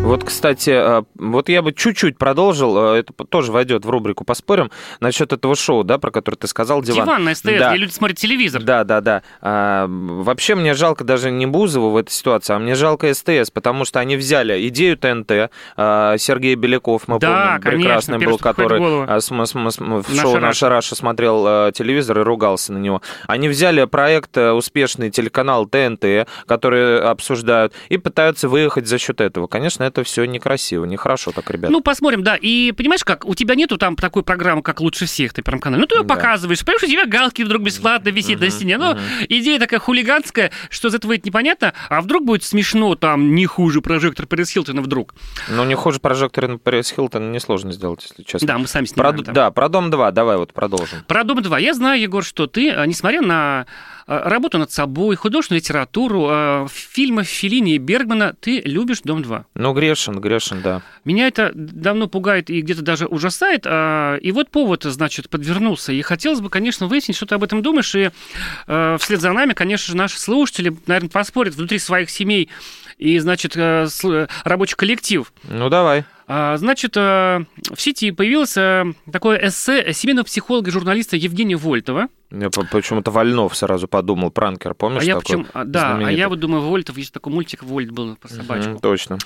[0.02, 4.70] Вот, кстати, э, вот я бы чуть-чуть продолжил, э, это тоже войдет в рубрику «Поспорим»,
[4.98, 7.04] насчет этого шоу, да, про которое ты сказал, «Диван».
[7.04, 7.70] Диван на СТС, Да.
[7.70, 8.62] где люди смотрят телевизор.
[8.62, 9.22] Да, да, да.
[9.40, 13.84] А, вообще мне жалко даже не Бузову в этой ситуации, а мне жалко СТС, потому
[13.84, 18.80] что они взяли идею ТНТ, а, Сергей Беляков, мы Да, помним, конечно, прекрасный был, который
[19.06, 20.40] а, в Наша шоу Раша.
[20.40, 23.02] «Наша Раша» смотрел а, телевизор и ругался на него.
[23.28, 29.46] Они взяли проект а, успешный телеканал ТНТ, который обсуждают, и пытаются выехать за счет этого.
[29.46, 31.70] Конечно, это все некрасиво, нехорошо так, ребят.
[31.70, 32.36] Ну, посмотрим, да.
[32.36, 35.80] И понимаешь как, у тебя нету там такой программы, как «Лучше всех» на первом канале.
[35.80, 36.08] Ну, ты ее Да.
[36.14, 38.78] показываешь, понимаешь, у тебя Галкин вдруг бесплатно висит на стене.
[38.78, 38.96] Ну,
[39.28, 43.80] идея такая хулиганская, что из этого выйдет непонятно, а вдруг будет смешно, там, не хуже
[43.82, 45.14] прожектор Пэрис Хилтона вдруг.
[45.50, 48.48] Ну, не хуже прожектора Пэрис Хилтон несложно сделать, если честно.
[48.48, 49.24] Да, мы сами Про, снимаем.
[49.24, 49.34] там.
[49.34, 51.00] да, про Дом 2, давай вот продолжим.
[51.06, 51.58] Про Дом 2.
[51.58, 53.66] Я знаю, Егор, что ты, а, несмотря на
[54.06, 59.44] а, работу над собой, художественную литературу, а, фильмы Филини и Бергмана, ты любишь Дом 2.
[59.54, 60.82] Ну, грешен, грешен, да.
[61.04, 63.62] Меня это давно пугает и где-то даже ужасает.
[63.66, 65.92] а, И вот повод, значит, подвернулся.
[65.92, 67.94] И хотелось бы, конечно, выяснить, что ты об этом думаешь.
[67.94, 68.10] И
[68.66, 72.48] э, вслед за нами, конечно же, наши слушатели, наверное, поспорят внутри своих семей
[72.98, 75.32] и, значит, э, с- рабочий коллектив.
[75.44, 76.04] Ну, давай.
[76.28, 82.08] А, Значит, э, в сети появилось э, такое эссе семейного психолога и журналиста Евгения Вольтова.
[82.30, 85.22] Я по- почему-то Вольнов сразу подумал, пранкер, помнишь а я такой?
[85.38, 85.46] почему...
[85.52, 88.70] а, Да, а я вот думаю, Вольтов, есть такой мультик, Вольт был по собачку.
[88.70, 89.18] Мгм, точно.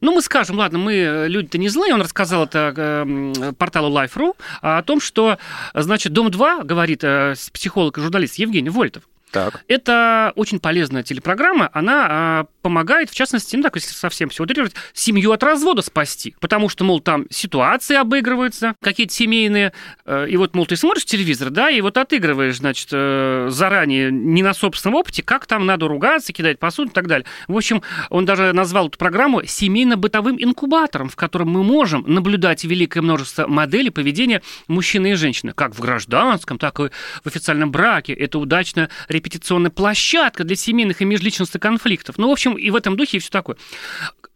[0.00, 4.34] Ну, мы скажем, ладно, мы э, люди-то не злые, он рассказал это э, порталу Life.ru
[4.60, 5.38] о том, что,
[5.74, 9.62] значит, Дом-2, говорит э, психолог и журналист Евгений Вольтов, Так.
[9.68, 14.74] это очень полезная телепрограмма, она а, помогает, в частности, ну так, если совсем все утрировать,
[14.92, 16.34] семью от развода спасти.
[16.40, 19.72] Потому что, мол, там ситуации обыгрываются, какие-то семейные,
[20.04, 24.42] э, и вот, мол, ты смотришь телевизор, да, и вот отыгрываешь, значит, э, заранее, не
[24.42, 27.24] на собственном опыте, как там надо ругаться, кидать посуду и так далее.
[27.46, 33.02] В общем, он даже назвал эту программу семейно-бытовым инкубатором, в котором мы можем наблюдать великое
[33.02, 36.90] множество моделей поведения мужчины и женщины, как в гражданском, так и
[37.22, 38.12] в официальном браке.
[38.12, 42.18] Это удачная репетиционная площадка для семейных и межличностных конфликтов.
[42.18, 43.56] Ну, в общем, и в этом духе и все такое.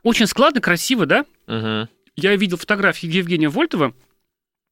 [0.02, 1.24] Очень складно, красиво, да?
[1.46, 1.88] Мгм.
[2.16, 3.94] Я видел фотографии Евгения Вольтова.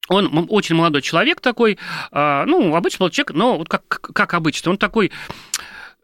[0.09, 1.79] Он очень молодой человек такой,
[2.11, 5.13] а, ну, обычный молодой человек, но вот как, как обычно, он такой...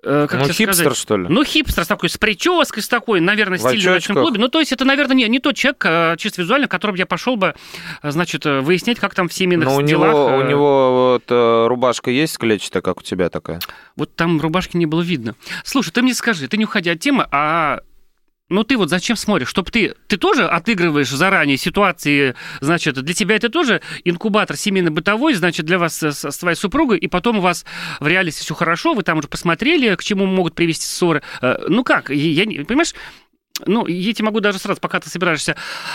[0.04, 0.96] э, как Ну, хипстер, сказать?
[0.96, 1.26] что ли?
[1.28, 4.38] Ну, хипстер такой, с прической, с такой, наверное, стиль в ночном клубе.
[4.38, 7.06] Ну, то есть это, наверное, не, не тот человек, э, чисто визуально, к которому я
[7.06, 7.54] пошел бы,
[8.02, 10.10] э, значит, э, выяснять, как там в семейных Но у делах.
[10.12, 13.60] него, у него вот э, рубашка есть клетчатая, как у тебя такая?
[13.96, 15.34] Вот там рубашки не было видно.
[15.64, 17.80] Слушай, ты мне скажи, ты не уходя от темы, а
[18.50, 19.48] ну ты вот зачем смотришь?
[19.48, 25.66] Чтобы ты, ты тоже отыгрываешь заранее ситуации, значит, для тебя это тоже инкубатор семейно-бытовой, значит,
[25.66, 27.64] для вас с, с твоей супругой, и потом у вас
[28.00, 31.22] в реальности все хорошо, вы там уже посмотрели, к чему могут привести ссоры.
[31.40, 32.94] Э, Ну как, я, не- понимаешь,
[33.66, 35.54] ну, я тебе могу даже сразу, пока ты собираешься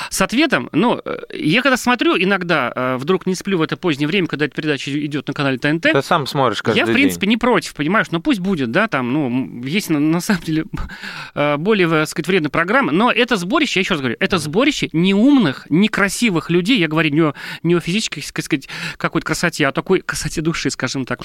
[0.10, 4.08] с ответом, ну, э, я когда смотрю, иногда э, вдруг не сплю в это позднее
[4.08, 6.96] время, когда эта передача идет на канале ТНТ, Ты сам смотришь каждый я, в день.
[6.96, 10.66] принципе, не против, понимаешь, но пусть будет, да, там, ну, есть, на, на самом деле,
[11.36, 14.90] э, более, так сказать, вредные программы, но это сборище, я еще раз говорю, это сборище
[14.94, 19.70] неумных, некрасивых людей, я говорю не о, не о физической, так сказать, какой-то красоте, а
[19.70, 21.20] о такой красоте души, скажем так,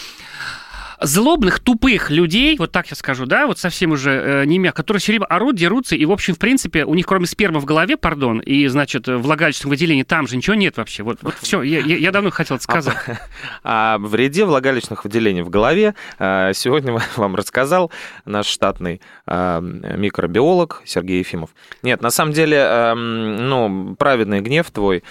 [1.00, 5.00] злобных, тупых людей, вот так я скажу, да, вот совсем уже э, не мягко, которые
[5.00, 7.96] все время орут, дерутся, и, в общем, в принципе, у них кроме спермы в голове,
[7.96, 11.02] пардон, и, значит, влагалищных выделений там же ничего нет вообще.
[11.02, 12.96] Вот, вот все, я, я- я давно хотел это сказать.
[13.62, 17.90] О вреде влагалищных выделений в голове э, сегодня вам рассказал
[18.24, 21.50] наш штатный э, микробиолог Сергей Ефимов.
[21.82, 25.02] Нет, на самом деле, э, ну, праведный гнев твой,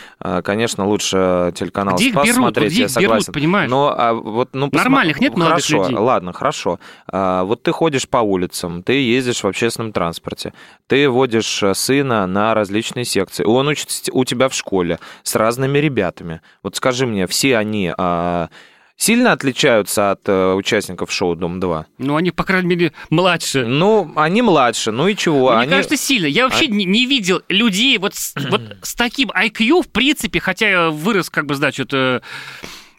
[0.43, 2.38] конечно, лучше телеканал Где их «Спас» берут?
[2.38, 3.34] смотреть, Где я их берут, согласен.
[3.34, 3.69] понимаешь?
[3.69, 5.96] Но а, вот, ну, Нормальных нет молодых хорошо, людей?
[5.96, 6.80] Ладно, хорошо.
[7.08, 10.54] А, вот ты ходишь по улицам, ты ездишь в общественном транспорте,
[10.88, 15.78] ты водишь э, сына на различные секции, он учится у тебя в школе с разными
[15.80, 16.42] ребятами.
[16.62, 18.50] Вот скажи мне, все они а,
[18.96, 21.86] сильно отличаются от э, участников шоу «Дом-2»?
[21.98, 23.66] Ну, они, по крайней мере, младше.
[23.66, 25.52] Ну, они младше, ну и чего?
[25.52, 25.72] Мне они...
[25.72, 26.28] кажется, сильно.
[26.28, 30.70] Я вообще не, не видел людей вот с, вот с таким IQ, в принципе, хотя
[30.70, 32.22] я вырос, как бы, значит, э,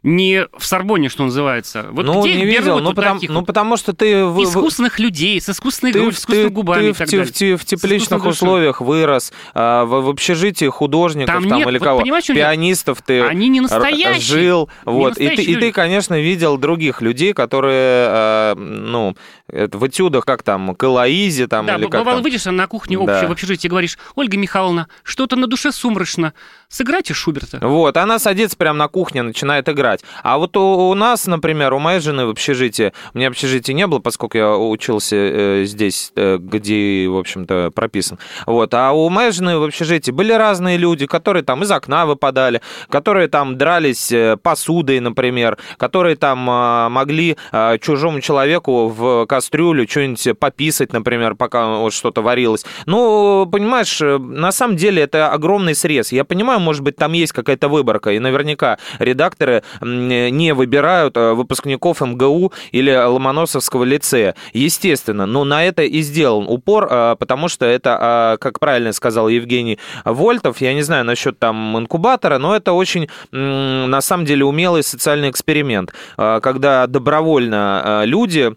[0.05, 1.87] не в Сорбоне, что называется.
[1.91, 4.27] Вот ну, где не видел, ну, вот потому, таких ну, вот потому что ты...
[4.27, 6.99] вы- искусственных людей, с искусственной Ты, грудью, с в- искусственными ты- губами ты и в,
[6.99, 7.57] так те- далее.
[7.57, 8.31] в в тепличных душой.
[8.33, 13.01] условиях вырос, а, в, в общежитии художников Там там, нет, или вот кого, в пианистов
[13.01, 14.21] ты Они не настоящие.
[14.21, 19.17] жил, вот, и ты, настоящие и ты, конечно, видел других людей, которые, а, ну,
[19.49, 22.23] в этюдах, как там, Калаизи там, Да, или как бывало, там.
[22.23, 23.03] выйдешь на кухне Да.
[23.15, 26.35] общей в общежитии говоришь, Ольга Михайловна, что-то на душе сумрачно,
[26.69, 27.59] сыграйте Шуберта.
[27.63, 29.94] Вот, она садится прямо на кухне, начинает играть.
[30.23, 33.87] А вот у, у нас, например, у моей жены в общежитии, у меня общежития не
[33.87, 38.19] было, поскольку я учился э, здесь, э, где, в общем-то, прописан.
[38.47, 42.61] Вот, а у моей жены в общежитии были разные люди, которые там из окна выпадали,
[42.89, 49.89] которые там дрались э, посудой, например, которые там а, могли а, чужому человеку в кастрюлю
[49.89, 52.65] что-нибудь пописать, например, пока вот что-то варилось.
[52.87, 56.13] Ну, понимаешь, э, на самом деле это огромный срез.
[56.13, 62.01] Я понимаю, может быть, там есть какая-то выборка, и наверняка редакторы не выбирают э, выпускников
[62.01, 64.35] МГУ или Ломоносовского лицея.
[64.53, 69.29] Естественно, но на это и сделан упор, э, потому что это, э, как правильно сказал
[69.29, 74.83] Евгений Вольтов, я не знаю насчет там инкубатора, но это очень, на самом деле, умелый
[74.83, 78.55] социальный эксперимент, когда добровольно люди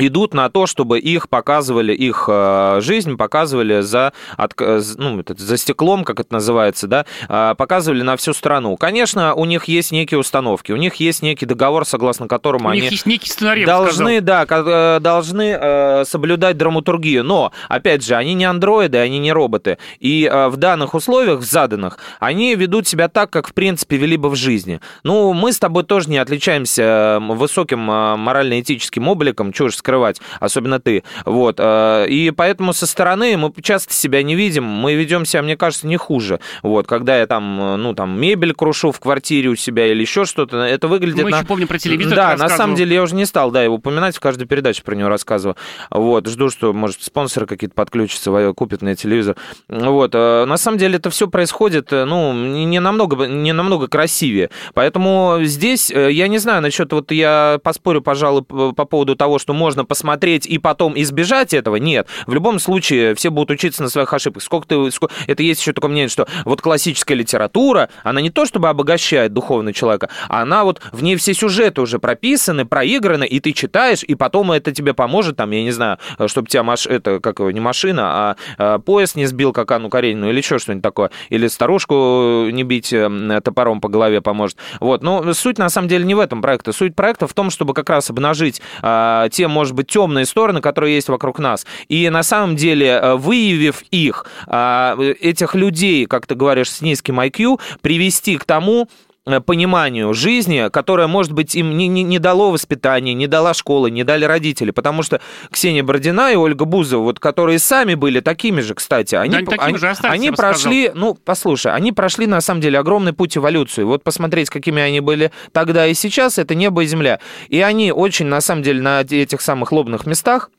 [0.00, 5.56] идут на то, чтобы их показывали, их э, жизнь показывали за, от- э, ну, за
[5.56, 8.76] стеклом, как это называется, да, э, показывали на всю страну.
[8.76, 12.82] Конечно, у них есть некие установки, у них есть некий договор, согласно которому У они
[12.82, 17.24] них есть некий сценарий, должны, да, должны соблюдать драматургию.
[17.24, 19.78] Но, опять же, они не андроиды, они не роботы.
[19.98, 24.28] И в данных условиях, в заданных, они ведут себя так, как, в принципе, вели бы
[24.30, 24.80] в жизни.
[25.02, 31.02] Ну, мы с тобой тоже не отличаемся высоким морально-этическим обликом, чего ж скрывать, особенно ты.
[31.24, 31.56] Вот.
[31.58, 35.88] э, И поэтому со стороны мы часто себя не видим, мы ведем себя, мне кажется,
[35.88, 36.38] не хуже.
[36.62, 36.86] Вот.
[36.86, 40.58] Когда я там, э, ну, там, мебель крушу в квартире у себя или еще что-то,
[40.58, 41.24] это выглядит...
[41.24, 42.14] Мы на- еще помним про телевизор.
[42.14, 44.94] да, на самом деле я уже не стал, да, его упоминать, в каждой передаче про
[44.94, 45.56] него рассказываю.
[45.90, 49.34] Вот, жду, что, может, спонсоры какие-то подключатся, купят мне телевизор.
[49.68, 54.50] Вот, э, на самом деле это все происходит, ну, не намного, не намного красивее.
[54.74, 59.52] Поэтому здесь, я не знаю, насчет, вот я поспорю, пожалуй, по по поводу того, что
[59.52, 62.06] можно можно посмотреть и потом избежать этого, нет.
[62.26, 64.42] В любом случае все будут учиться на своих ошибках.
[64.42, 64.90] Сколько ты...
[64.90, 65.14] Сколько...
[65.26, 69.72] Это есть еще такое мнение, что вот классическая литература, она не то чтобы обогащает духовного
[69.72, 74.14] человека, а она вот, в ней все сюжеты уже прописаны, проиграны, и ты читаешь, и
[74.14, 76.86] потом это тебе поможет, там, я не знаю, чтобы тебя маш...
[76.86, 80.58] это, как его, не машина, а, а поезд не сбил, как Анну Каренину, или еще
[80.58, 84.56] что-нибудь такое, или старушку не бить э, топором по голове поможет.
[84.80, 86.72] Вот, но суть на самом деле не в этом проекте.
[86.72, 90.94] Суть проекта в том, чтобы как раз обнажить а, те, может быть, темные стороны, которые
[90.94, 91.66] есть вокруг нас.
[91.88, 97.20] И на самом деле, э, выявив их, а, этих людей, как ты говоришь, с низким
[97.20, 102.50] IQ, привести к тому, Э, пониманию жизни, которое, может быть, им не, не, не дало
[102.50, 104.72] воспитания, не дала школа, не дали родители.
[104.72, 109.42] Потому что Ксения Бородина и Ольга Бузова, вот, которые сами были такими же, кстати, они,
[109.42, 111.00] да, они, же остались, они прошли, сказал.
[111.00, 113.84] ну, послушай, они прошли, на самом деле, огромный путь эволюции.
[113.84, 117.20] Вот посмотреть, какими они были тогда и сейчас, это небо и земля.
[117.48, 120.50] И они очень, на самом деле, на этих самых лобных местах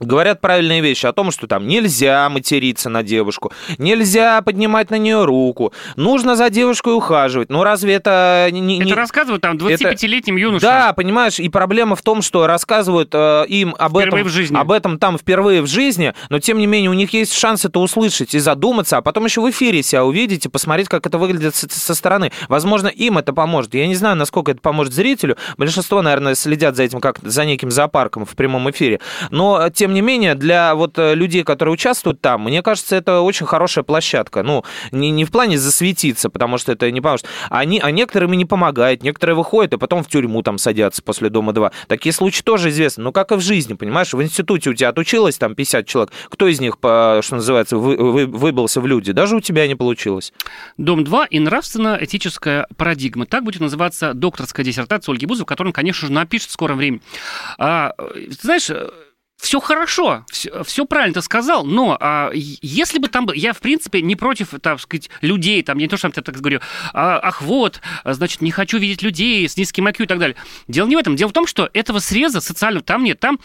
[0.00, 5.24] говорят правильные вещи о том, что там нельзя материться на девушку, нельзя поднимать на нее
[5.24, 7.50] руку, нужно за девушкой ухаживать.
[7.50, 8.80] Ну разве это не...
[8.80, 10.42] Это рассказывают там 25-летним это...
[10.42, 10.68] юношам.
[10.68, 14.56] Да, понимаешь, и проблема в том, что рассказывают э, им об впервые этом, в жизни.
[14.56, 17.78] об этом там впервые в жизни, но тем не менее у них есть шанс это
[17.78, 21.54] услышать и задуматься, а потом еще в эфире себя увидеть и посмотреть, как это выглядит
[21.54, 22.32] со, со стороны.
[22.48, 23.74] Возможно, им это поможет.
[23.74, 25.36] Я не знаю, насколько это поможет зрителю.
[25.56, 29.00] Большинство, наверное, следят за этим как за неким зоопарком в прямом эфире.
[29.30, 33.22] Но, тем тем не менее, для вот э, людей, которые участвуют там, мне кажется, это
[33.22, 34.42] очень хорошая площадка.
[34.42, 37.26] Ну, не, не в плане засветиться, потому что это не поможет.
[37.48, 41.30] Они, а некоторым и не помогает, некоторые выходят и потом в тюрьму там садятся после
[41.30, 41.72] Дома-2.
[41.86, 43.02] Такие случаи тоже известны.
[43.04, 44.12] Ну, как и в жизни, понимаешь?
[44.12, 46.12] В институте у тебя отучилось там 50 человек.
[46.28, 49.12] Кто из них, по, что называется, вы, вы, выбылся в люди?
[49.12, 50.34] Даже у тебя не получилось.
[50.76, 53.24] Дом-2 и нравственно-этическая парадигма.
[53.24, 57.00] Так будет называться докторская диссертация Ольги Бузовой, которую он, конечно же, напишет в скором времени.
[57.56, 57.94] А,
[58.42, 58.70] знаешь,
[59.38, 63.60] все хорошо, все, все правильно ты сказал, но а, если бы там был, я в
[63.60, 66.60] принципе не против, так сказать, людей, там, не то, что я так говорю,
[66.92, 70.36] а, ах вот, значит, не хочу видеть людей с низким IQ и так далее.
[70.66, 73.38] Дело не в этом, дело в том, что этого среза социального там нет, там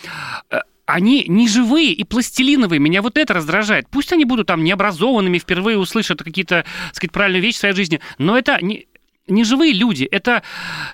[0.50, 2.80] э, они не живые и пластилиновые.
[2.80, 3.88] Меня вот это раздражает.
[3.90, 8.38] Пусть они будут там необразованными, впервые услышат какие-то, сказать, правильные вещи в своей жизни, но
[8.38, 8.88] это не,
[9.28, 10.06] не живые люди.
[10.06, 10.44] Это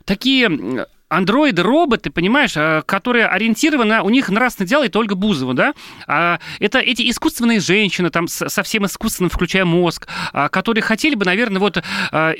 [0.05, 5.73] такие андроиды, роботы, понимаешь, э, которые ориентированы, у них нравственное дело, это Ольга Бузова, да,
[6.07, 11.59] а, это эти искусственные женщины, там, совсем искусственным, включая мозг, а, которые хотели бы, наверное,
[11.59, 12.33] вот а,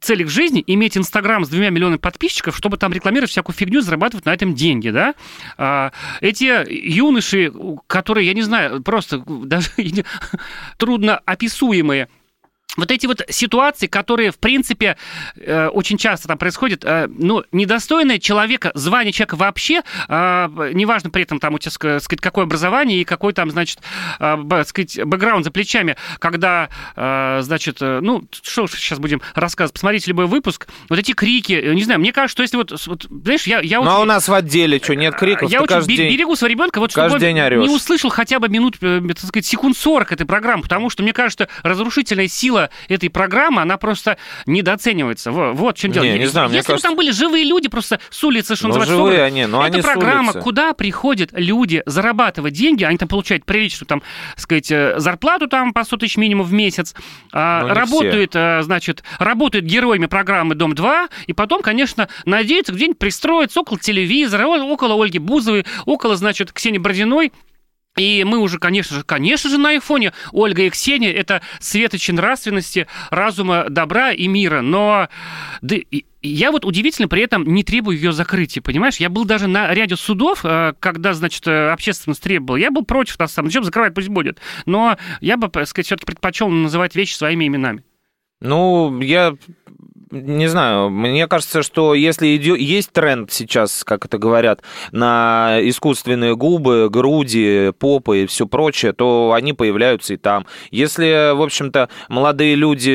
[0.00, 4.24] цель их жизни иметь Инстаграм с двумя миллионами подписчиков, чтобы там рекламировать всякую фигню, зарабатывать
[4.24, 5.14] на этом деньги, да?
[6.22, 7.52] эти юноши,
[7.86, 9.68] которые, я не знаю, просто даже
[10.78, 12.08] трудно описуемые,
[12.76, 14.96] вот эти вот ситуации, которые, в принципе,
[15.36, 21.24] э, очень часто там происходят, э, ну, недостойные человека, звание человека вообще, э, неважно при
[21.24, 23.78] этом там у тебя, сказать, какое образование и какой там, значит,
[24.16, 30.98] сказать, бэкграунд за плечами, когда, значит, ну, что сейчас будем рассказывать, посмотрите любой выпуск, вот
[30.98, 33.60] эти крики, не знаю, мне кажется, что если вот, вот знаешь, я...
[33.60, 35.50] я ну, а у нас в отделе что, нет криков?
[35.50, 38.78] Я очень день, берегу своего ребенка, вот чтобы день он не услышал хотя бы минут,
[38.78, 43.62] так сказать, секунд 40 этой программы, потому что, мне кажется, разрушительная сила сила этой программы,
[43.62, 45.30] она просто недооценивается.
[45.30, 46.04] Вот в чем дело.
[46.04, 46.88] Не, не знаю, Если бы кажется...
[46.88, 49.74] там были живые люди, просто с улицы, что ну, называется, живые собраны, они, но это
[49.74, 54.02] они программа, куда приходят люди зарабатывать деньги, они там получают приличную, там,
[54.36, 56.94] сказать, э, зарплату там по 100 тысяч минимум в месяц,
[57.32, 58.32] а, ну, работают.
[58.34, 65.02] Э, значит, работают героями программы «Дом-2», и потом, конечно, надеются где-нибудь пристроиться около телевизора, около
[65.02, 67.32] Ольги Бузовой, около, значит, Ксении Бородиной,
[67.96, 72.86] и мы уже, конечно же, конечно же, на айфоне Ольга и Ксения– это светочи нравственности,
[73.10, 74.60] разума, добра и мира.
[74.60, 75.08] Но
[75.60, 75.76] да,
[76.22, 78.96] я вот удивительно при этом не требую ее закрытия, понимаешь?
[78.96, 82.56] Я был даже на ряде судов, э, когда, значит, э, общественность требовала.
[82.56, 84.38] Я был против, на самом деле, закрывать пусть будет.
[84.66, 87.82] Но я бы, так сказать, все-таки предпочел называть вещи своими именами.
[88.40, 89.34] Ну, я
[90.10, 96.34] не знаю, мне кажется, что если идет, есть тренд сейчас, как это говорят, на искусственные
[96.36, 100.46] губы, груди, попы и все прочее, то они появляются и там.
[100.70, 102.90] Если, в общем-то, молодые люди,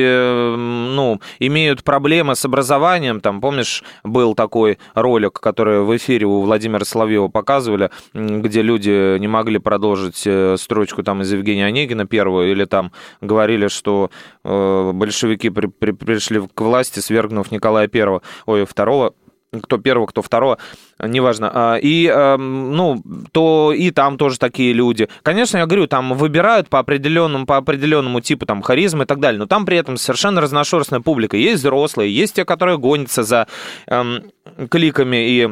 [0.56, 6.84] ну, имеют проблемы с образованием, там, помнишь, был такой ролик, который в эфире у Владимира
[6.84, 12.66] Соловьева показывали, где люди не могли продолжить э, строчку там из Евгения Онегина первую, или
[12.66, 14.10] там говорили, что
[14.44, 19.14] э, большевики при, при, пришли к власти свергнув Николая Первого, ой, второго,
[19.62, 20.58] кто первого, кто второго,
[21.02, 21.50] неважно.
[21.54, 25.08] А, и, эм, ну, то и там тоже такие люди.
[25.22, 29.38] Конечно, я говорю, там выбирают по определенному, по определенному типу там харизмы и так далее,
[29.38, 31.36] но там при этом совершенно разношерстная публика.
[31.36, 33.46] Есть взрослые, есть те, которые гонятся за
[33.86, 34.24] эм,
[34.68, 35.48] кликами и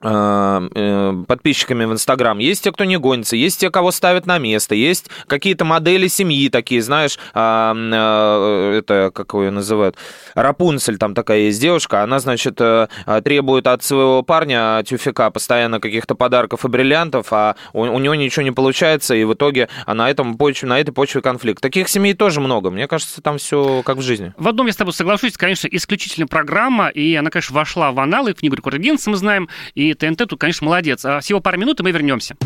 [0.00, 2.38] подписчиками в Инстаграм.
[2.38, 6.50] Есть те, кто не гонится, есть те, кого ставят на место, есть какие-то модели семьи
[6.50, 9.96] такие, знаешь, э, это, как ее называют,
[10.34, 12.88] Рапунцель, там такая есть девушка, она, значит, э,
[13.24, 18.42] требует от своего парня, тюфика, постоянно каких-то подарков и бриллиантов, а у, у него ничего
[18.42, 21.62] не получается, и в итоге на, этом почве, на этой почве конфликт.
[21.62, 22.70] Таких семей тоже много.
[22.70, 24.34] Мне кажется, там все как в жизни.
[24.36, 28.34] В одном я с тобой соглашусь, конечно, исключительная программа, и она, конечно, вошла в аналы,
[28.34, 31.04] книгу рекордов Гиннесса мы знаем, и ТНТ тут, конечно, молодец.
[31.04, 32.36] А всего пару минут, и мы вернемся.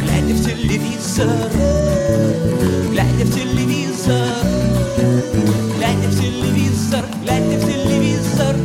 [0.00, 1.28] Глядя в телевизор,
[2.90, 4.28] глядя в телевизор,
[5.76, 8.56] глядя в телевизор, глядя в телевизор.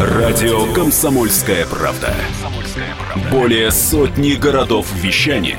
[0.00, 2.14] Радио «Комсомольская правда».
[3.30, 5.58] Более сотни городов вещания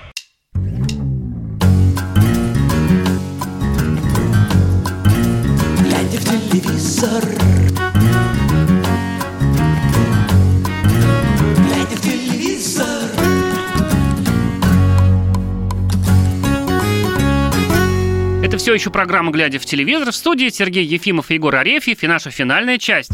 [18.71, 22.31] Все еще программа «Глядя в телевизор» в студии Сергей Ефимов и Егор Арефьев и наша
[22.31, 23.11] финальная часть.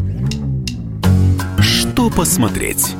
[1.58, 2.94] Что посмотреть?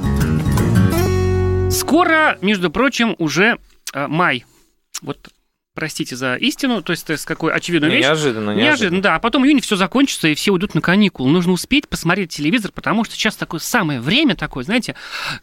[1.70, 3.58] Скоро, между прочим, уже
[3.94, 4.44] э, май.
[5.02, 5.28] Вот
[5.78, 8.04] простите за истину, то есть с какой очевидной вещь.
[8.04, 9.02] Неожиданно, Неожиданно, неожиданно.
[9.02, 9.14] да.
[9.14, 11.30] А потом июнь все закончится, и все уйдут на каникулы.
[11.30, 14.96] Нужно успеть посмотреть телевизор, потому что сейчас такое самое время такое, знаете,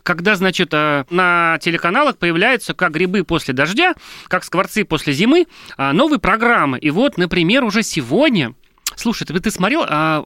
[0.03, 3.93] когда, значит, э, на телеканалах появляются, как грибы после дождя,
[4.27, 6.79] как скворцы после зимы, а, новые программы.
[6.79, 8.55] И вот, например, уже сегодня...
[8.97, 10.25] Слушай, ты, ты смотрел а,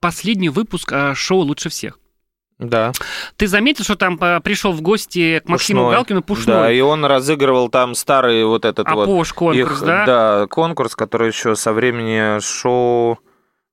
[0.00, 2.00] последний выпуск а, шоу «Лучше всех»?
[2.58, 2.92] Да.
[3.36, 5.96] Ты заметил, что там а, пришел в гости к Максиму Пушной.
[5.96, 6.54] Галкину Пушной?
[6.56, 9.04] Да, и он разыгрывал там старый вот этот вот...
[9.04, 10.04] Апош конкурс, их- да?
[10.06, 13.18] Да, конкурс, который еще со времени шоу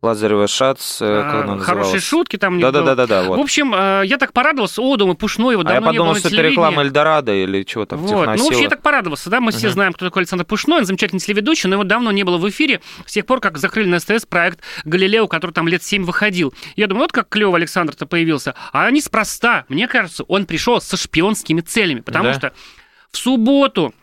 [0.01, 2.03] Лазарева Шац, э, как А, Хорошие называлось?
[2.03, 2.71] шутки там у них было.
[2.73, 3.39] Да-да-да-да, В вот.
[3.39, 4.81] общем, э, я так порадовался.
[4.81, 7.63] О, думаю, Пушной его А я давно не было подумал, что это реклама Эльдорадо или
[7.63, 8.27] чего там, Вот.
[8.37, 11.19] Ну, вообще, я так порадовался, да, мы все знаем, кто такой Александр Пушной, он замечательный
[11.19, 14.25] телеведущий, но его давно не было в эфире, с тех пор, как закрыли на СТС
[14.27, 16.53] проект «Галилео», который там лет 7 выходил.
[16.75, 18.53] Я думаю, вот как клево Александр-то появился.
[18.73, 22.33] А они спроста, мне кажется, он пришел со шпионскими целями, потому Да?
[22.33, 22.53] что
[23.11, 23.93] в субботу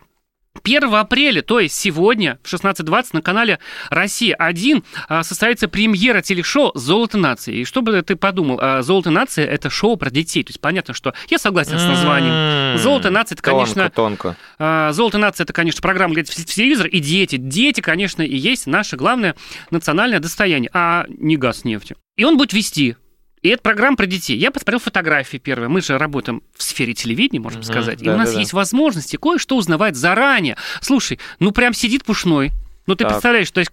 [0.63, 3.59] 1 апреля, то есть сегодня в 16.20 на канале
[3.89, 7.57] «Россия-1» а, состоится премьера телешоу «Золото нации».
[7.57, 10.43] И что бы ты подумал, а, «Золото нации»— это шоу про детей.
[10.43, 12.33] То есть понятно, что я согласен с названием.
[12.33, 14.37] М, «Золото нации»— это, конечно, Тонко, тонко.
[14.57, 17.35] а, «Золото нации»— это, конечно, программа глядя в телевизор, и дети.
[17.35, 19.35] Дети, конечно, и есть наше главное
[19.69, 21.95] национальное достояние, а не газ нефти.
[22.15, 22.95] И он будет вести
[23.43, 24.37] и это программа про детей.
[24.37, 25.69] Я посмотрел фотографии первые.
[25.69, 28.01] Мы же работаем в сфере телевидения, можно Мгм, сказать.
[28.01, 28.39] И у нас да-да-да.
[28.39, 30.55] есть возможности кое-что узнавать заранее.
[30.81, 32.51] Слушай, ну прям сидит Пушной.
[32.85, 33.13] Ну, ты Так.
[33.13, 33.71] представляешь, то есть,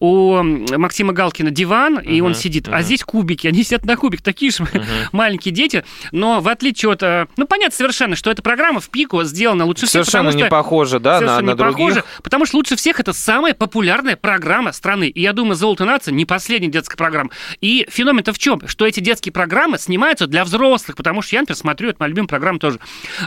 [0.00, 2.82] у Максима Галкина диван, и он сидит, а мгм.
[2.82, 4.64] здесь кубики, они сидят на кубик, такие же
[5.12, 7.02] маленькие дети, но в отличие от...
[7.02, 10.42] э, Ну, понятно совершенно, что эта программа в пику сделана лучше всех, Совершенно потому не
[10.44, 10.50] что...
[10.50, 11.76] похоже, да, на, Совершенно на не других.
[11.76, 15.08] похоже, потому что лучше всех это самая популярная программа страны.
[15.08, 17.30] И я думаю, «Золото нации» не последняя детская программа.
[17.60, 18.66] И феномен-то в чем?
[18.68, 22.28] Что эти детские программы снимаются для взрослых, потому что я, например, смотрю, это моя любимая
[22.28, 22.78] программа тоже.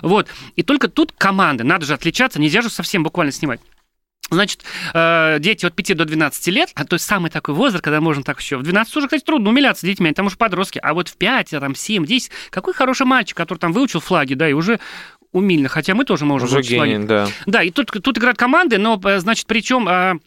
[0.01, 0.27] Вот.
[0.55, 3.59] И только тут команды, надо же отличаться, нельзя же совсем буквально снимать.
[4.29, 4.63] Значит,
[4.93, 8.23] э, дети от 5 до 12 лет, а то есть самый такой возраст, когда можно
[8.23, 8.57] так еще.
[8.57, 10.79] В 12 уже, кстати, трудно умиляться детьми, они там уже подростки.
[10.81, 14.33] А вот в 5, а там 7, 10, какой хороший мальчик, который там выучил флаги,
[14.33, 14.79] да, и уже
[15.33, 16.91] умильно, хотя мы тоже можем Уже выучить флаги.
[16.91, 17.27] гений, да.
[17.45, 20.19] Да, и тут, тут играют команды, но, э, значит, причем э,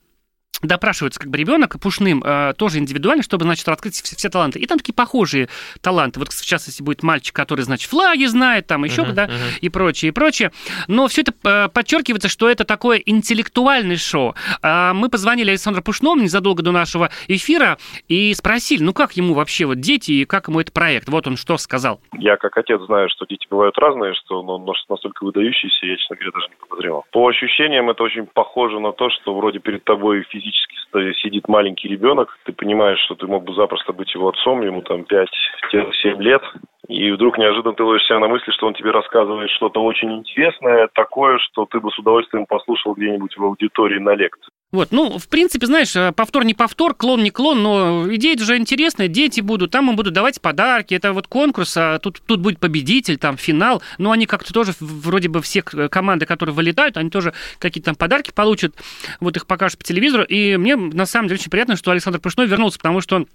[0.62, 4.58] допрашивается как бы ребенок пушным э, тоже индивидуально, чтобы, значит, раскрыть все, все таланты.
[4.58, 5.48] И там такие похожие
[5.82, 6.18] таланты.
[6.18, 9.34] Вот, в частности, будет мальчик, который, значит, флаги знает, там еще, Мгм, да, мгм.
[9.60, 10.52] и прочее, и прочее.
[10.88, 14.34] Но все это э, подчеркивается, что это такое интеллектуальное шоу.
[14.62, 17.76] А мы позвонили Александру Пушному незадолго до нашего эфира
[18.08, 21.08] и спросили, ну как ему вообще вот дети и как ему этот проект?
[21.08, 22.00] Вот он что сказал.
[22.18, 26.32] Я как отец знаю, что дети бывают разные, что он настолько выдающийся, я, честно говоря,
[26.32, 27.04] даже не подозревал.
[27.12, 30.45] По ощущениям это очень похоже на то, что вроде перед тобой физически
[30.88, 34.82] сто- сидит маленький ребенок, ты понимаешь, что ты мог бы запросто быть его отцом, ему
[34.82, 36.42] там 5-7 лет,
[36.88, 40.88] и вдруг неожиданно ты ловишь себя на мысли, что он тебе рассказывает что-то очень интересное,
[40.94, 44.50] такое, что ты бы с удовольствием послушал где-нибудь в аудитории на лекции.
[44.72, 48.56] Вот, ну, в принципе, знаешь, э, повтор не повтор, клон не клон, но идея же
[48.56, 52.58] интересная, дети будут, там им будут давать подарки, это вот конкурс, а тут, тут будет
[52.58, 57.10] победитель, там финал, но они как-то тоже, вроде бы все э, команды, которые вылетают, они
[57.10, 58.74] тоже какие-то там подарки получат,
[59.20, 62.46] вот их покажут по телевизору, и мне на самом деле очень приятно, что Александр Пушной
[62.46, 63.28] вернулся, потому что он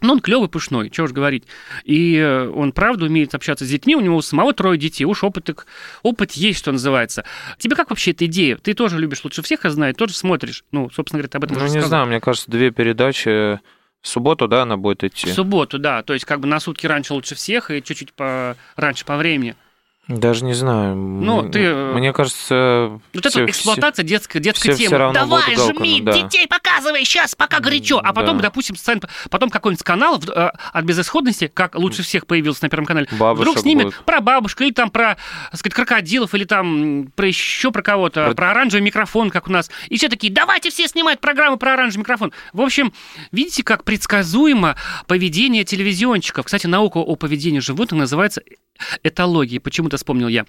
[0.00, 1.44] ну, он клевый пушной, чего уж говорить.
[1.84, 5.50] И э, он, правда, умеет общаться с детьми, у него самого трое детей, уж опыт,
[6.02, 7.24] опыт есть, что называется.
[7.58, 8.56] Тебе как вообще эта идея?
[8.56, 10.64] Ты тоже любишь лучше всех, я знаю, тоже смотришь.
[10.72, 11.88] Ну, собственно говоря, ты об этом Ну, уже не сказал.
[11.88, 13.60] знаю, мне кажется, две передачи
[14.00, 15.26] в субботу, да, она будет идти.
[15.28, 16.02] В субботу, да.
[16.02, 18.56] То есть как бы на сутки раньше лучше всех и чуть-чуть по...
[18.76, 19.56] раньше по времени.
[20.08, 20.96] Даже не знаю.
[20.96, 22.98] Ну, ты, э, Мне кажется...
[23.12, 24.96] Вот это все- эксплуатация детской, детской все темы.
[24.96, 26.12] равно Давай, будут жми, да.
[26.12, 28.00] детей показывай сейчас, пока горячо.
[28.02, 28.44] А потом, Да.
[28.44, 33.06] допустим, сцен- потом какой-нибудь канал э, от безысходности, как лучше всех появился на Первом канале,
[33.18, 33.96] Бабушек вдруг снимет будет.
[34.06, 35.18] про бабушку, или там про,
[35.50, 39.52] так сказать, крокодилов, или там про еще про кого-то, Про- про оранжевый микрофон, как у
[39.52, 39.70] нас.
[39.90, 42.32] И все такие, давайте все снимать программы про оранжевый микрофон.
[42.54, 42.94] В общем,
[43.30, 44.74] видите, как предсказуемо
[45.06, 46.46] поведение телевизионщиков.
[46.46, 48.40] Кстати, наука о поведении животных называется
[49.02, 49.60] этологией.
[49.60, 50.44] Почему-то вспомнил я.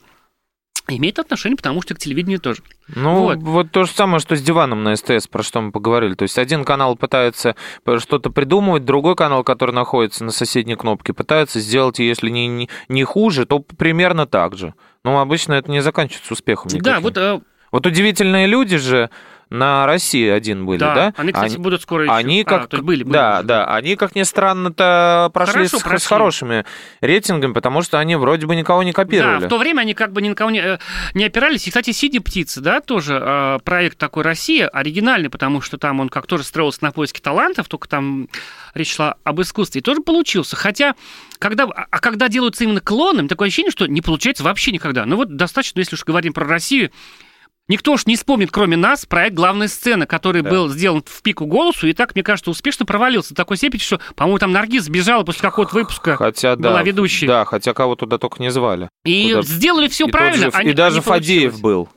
[0.87, 2.63] Имеет отношение, потому что к телевидению тоже.
[2.87, 3.37] Ну, Вот.
[3.37, 3.71] вот.
[3.71, 6.15] то же самое, что с диваном на СТС, про что мы поговорили.
[6.15, 7.55] То есть один канал пытается
[7.99, 13.03] что-то придумывать, другой канал, который находится на соседней кнопке, пытается сделать, если не, не, не
[13.03, 14.73] хуже, то примерно так же.
[15.03, 16.83] Но обычно это не заканчивается успехом никаким.
[16.83, 17.39] Да, вот э,
[17.71, 19.11] Вот удивительные люди же
[19.49, 20.95] на России один были, да?
[20.95, 22.13] Да, они, кстати, будут скоро еще.
[22.13, 23.47] Они А, как, то есть были, были да, уже.
[23.47, 26.65] да, они как ни странно-то прошли Хорошо с, с хорошими
[27.01, 29.41] рейтингами, потому что они вроде бы никого не копировали.
[29.41, 30.77] Да, в то время они как бы ни на кого не, э,
[31.13, 31.67] не опирались.
[31.67, 36.09] И, кстати, «Сиди птицы», да, тоже э, проект такой «Россия», оригинальный, потому что там он
[36.09, 38.29] как тоже строился на поиске талантов, только там
[38.73, 40.55] речь шла об искусстве, и тоже получился.
[40.55, 40.95] Хотя,
[41.39, 45.05] когда, а а когда делаются именно клоном, такое ощущение, что не получается вообще никогда.
[45.05, 46.91] Ну вот достаточно, если уж говорим про Россию,
[47.69, 50.49] Никто уж не вспомнит, кроме нас, проект «Главная сцена», который Да.
[50.49, 54.39] был сделан в пику голосу, и так, мне кажется, успешно провалился такой степени, что, по-моему,
[54.39, 56.17] там Наргиз сбежала после какого-то выпуска.
[56.17, 57.27] Хотя, да, была ведущей.
[57.27, 58.89] Да, хотя кого туда только не звали.
[59.05, 60.47] И Куда- сделали все и, правильно.
[60.47, 61.61] же- а и не- даже не Фадеев получилось.
[61.61, 61.89] был,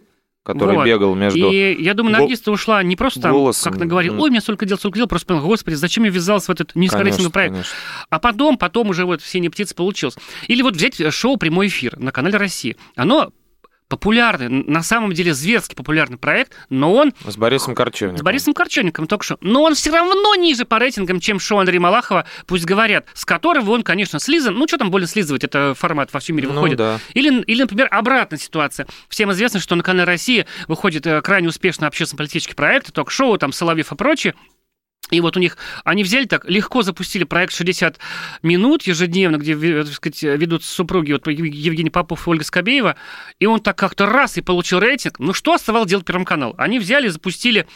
[0.45, 0.85] который Вот.
[0.85, 1.51] бегал между...
[1.51, 3.73] И я думаю, Наргиз-то ушла не просто там, голосом.
[3.73, 6.11] как она говорила, ой, у меня столько дел, столько дел, просто поняла, господи, зачем я
[6.11, 7.53] ввязался в этот низкорейтинговый проект.
[7.55, 7.75] конечно.
[8.11, 10.17] А потом, потом уже вот «Синяя птица» получилось.
[10.49, 12.77] Или вот взять шоу «Прямой эфир» на канале «Россия».
[12.97, 13.33] Оно
[13.93, 18.19] популярный, на самом деле зверски популярный проект, но он С Борисом Корчевником.
[18.19, 19.37] с Борисом Корчевником только что.
[19.43, 23.73] Но он все равно ниже по рейтингам, чем шоу Андрея Малахова, пусть говорят, с которого
[23.73, 24.55] он, конечно, слизан.
[24.55, 26.79] Ну, что там более слизывать, это формат во всем мире Ну выходит.
[26.79, 26.99] да.
[27.13, 28.87] Или, или, например, обратная ситуация.
[29.11, 33.93] Всем известно, что на канале России выходит э, крайне успешный общественно-политический проект, ток-шоу, там, Соловьев
[33.93, 34.35] и прочее.
[35.13, 37.99] И вот у них, они взяли так, легко запустили проект 60
[38.43, 42.97] минут ежедневно, где, ви- так сказать, ведут супруги вот, Евгений Попов и Ольга Скобеева,
[43.39, 45.19] и он так как-то раз и получил рейтинг.
[45.19, 46.55] Ну, что оставалось делать Первым канал?
[46.57, 47.67] Они взяли и запустили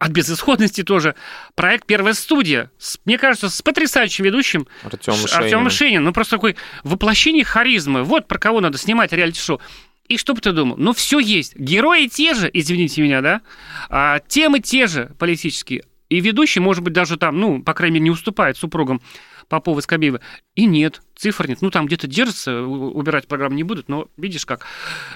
[0.00, 1.14] от безысходности тоже
[1.54, 2.70] проект «Первая студия».
[2.78, 6.02] С- мне кажется, с потрясающим ведущим Артем Ш- Артём Шенин.
[6.04, 8.02] Ну, просто такой воплощение харизмы.
[8.02, 9.60] Вот про кого надо снимать реалити-шоу.
[10.08, 10.76] И что бы ты думал?
[10.78, 11.54] Ну, все есть.
[11.54, 13.40] Герои те же, извините меня, да?
[13.88, 15.84] А, темы те же политические.
[16.10, 19.00] И ведущий, может быть, даже там, ну, по крайней мере, не уступает супругам
[19.48, 20.20] Попова и Скобеева.
[20.56, 21.58] И нет, цифр нет.
[21.60, 24.66] Ну, там где-то держится, убирать программу не будут, но видишь как.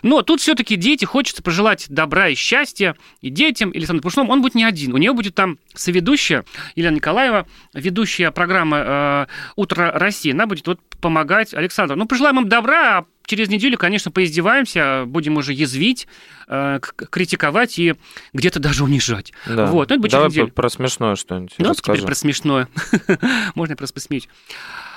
[0.02, 4.30] Но тут все-таки дети, хочется пожелать добра и счастья и детям, или Александру Пушному.
[4.30, 4.92] Он будет не один.
[4.92, 6.44] У нее будет там соведущая
[6.76, 9.26] Елена Николаева, ведущая программы э,
[9.56, 10.32] «Утро России».
[10.32, 11.96] Она будет вот помогать Александру.
[11.96, 16.06] Ну, пожелаем им добра, а через неделю, конечно, поиздеваемся, будем уже язвить,
[16.48, 16.80] э,
[17.10, 17.94] критиковать и
[18.34, 19.32] где-то даже унижать.
[19.46, 19.66] Да.
[19.66, 20.52] Вот, ну, это будет Давай через неделю.
[20.52, 21.98] про, смешное что-нибудь Ну, расскажи.
[21.98, 22.68] теперь про смешное.
[23.54, 24.28] Можно просто посмеюсь.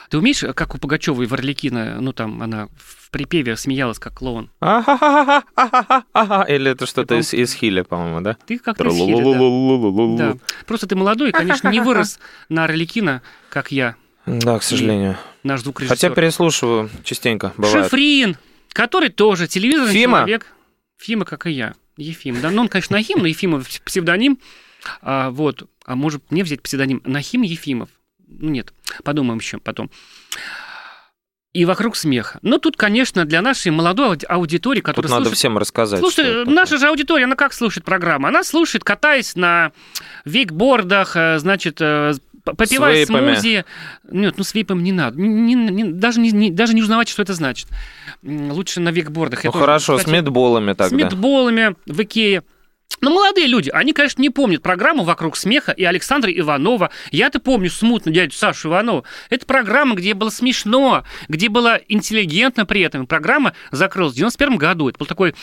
[0.09, 4.49] Ты умеешь, как у Пугачевой в Орликина, ну, там, она в припеве смеялась, как клоун?
[4.61, 5.41] Или
[6.71, 8.37] это что-то из, из Хиля, по-моему, да?
[8.45, 10.33] Ты как из Хиля, да.
[10.33, 10.37] Да.
[10.65, 13.95] Просто ты молодой, и, конечно, не вырос на Орликина, как я,
[14.25, 15.17] Да, к сожалению.
[15.43, 15.95] наш звукорежиссер.
[15.95, 17.85] Хотя переслушиваю частенько, бывает.
[17.85, 18.37] Шифрин,
[18.71, 20.17] который тоже телевизорный Фима?
[20.19, 20.47] человек.
[20.97, 21.73] Фима, как и я.
[21.97, 22.39] Ефим.
[22.41, 24.39] Да, ну, он, конечно, Нахим, но Ефимов псевдоним.
[25.01, 25.67] А, вот.
[25.85, 27.89] А может, мне взять псевдоним Нахим Ефимов?
[28.27, 28.73] Ну, нет.
[29.03, 29.89] Подумаем еще потом.
[31.53, 32.37] И вокруг смеха.
[32.43, 35.37] Ну, тут, конечно, для нашей молодой ауди- аудитории, Тут которая надо слушает...
[35.37, 35.99] всем рассказать.
[35.99, 38.27] Слушай, наша же аудитория, она как слушает программу?
[38.27, 39.71] Она слушает, катаясь на
[40.25, 42.13] вейкбордах, э, значит, э,
[42.43, 43.33] попивая С вейпами.
[43.33, 43.65] смузи.
[44.11, 45.19] Нет, ну с вейпом не надо.
[45.19, 47.67] Не- не- даже, не, не- даже не узнавать, что это значит.
[48.21, 49.43] Лучше на вейкбордах.
[49.43, 50.95] Ну Я тоже, хорошо, с кстати, медболами С тогда.
[50.95, 52.43] медболами в Икее.
[52.99, 56.89] Но молодые люди, они, конечно, не помнят программу «Вокруг смеха» и Александра Иванова.
[57.11, 59.03] Я-то помню смутно дядю Сашу Иванова.
[59.29, 63.05] Это программа, где было смешно, где было интеллигентно при этом.
[63.05, 64.89] Программа закрылась в 91 году.
[64.89, 65.35] Это был такой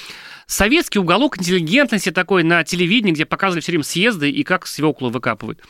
[0.47, 5.61] советский уголок интеллигентности такой на телевидении, где показывали все время съезды и как свеклу выкапывают.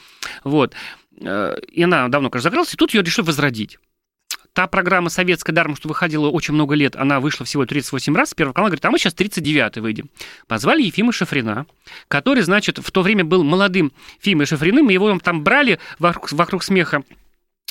[0.43, 0.73] Вот.
[1.21, 3.79] Э, И она давно, конечно, закрылась, и тут ее решили возродить.
[4.55, 8.35] Та программа советская, даром, что выходила очень много лет, она вышла всего 38 раз.
[8.35, 10.09] Первый канал говорит, а мы сейчас 39 выйдем.
[10.47, 11.67] Позвали Ефима Шафрина,
[12.07, 16.63] который, значит, в то время был молодым Ефимом Шафриным, и его там брали вокруг, вокруг
[16.63, 17.03] смеха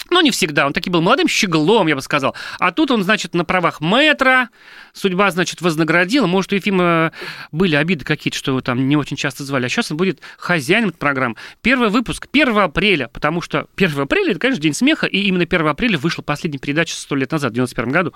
[0.09, 0.65] но не всегда.
[0.65, 2.35] Он таки был молодым щеглом, я бы сказал.
[2.59, 4.49] А тут он, значит, на правах мэтра.
[4.93, 6.27] Судьба, значит, вознаградила.
[6.27, 7.11] Может, у Ефима
[7.51, 9.65] были обиды какие-то, что его там не очень часто звали.
[9.65, 11.35] А сейчас он будет хозяином программы.
[11.61, 15.67] Первый выпуск 1 апреля, потому что 1 апреля, это, конечно, День смеха, и именно 1
[15.67, 18.13] апреля вышла последняя передача 100 лет назад, в 91 году.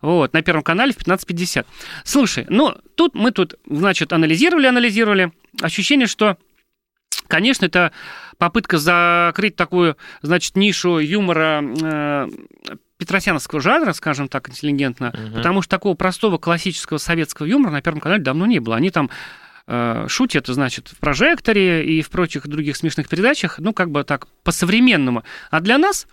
[0.00, 1.66] Вот, на Первом канале в 15.50.
[2.04, 5.32] Слушай, ну, тут мы тут, значит, анализировали, анализировали.
[5.60, 6.36] Ощущение, что
[7.26, 7.92] Конечно, это
[8.38, 12.28] попытка закрыть такую, значит, нишу юмора э,
[12.96, 15.34] петросяновского жанра, скажем так, интеллигентно, Мгм.
[15.34, 18.76] потому что такого простого классического советского юмора на Первом канале давно не было.
[18.76, 19.10] Они там
[19.66, 24.26] э, шутят, значит, в прожекторе и в прочих других смешных передачах, ну, как бы так,
[24.42, 25.24] по-современному.
[25.50, 26.06] А для нас,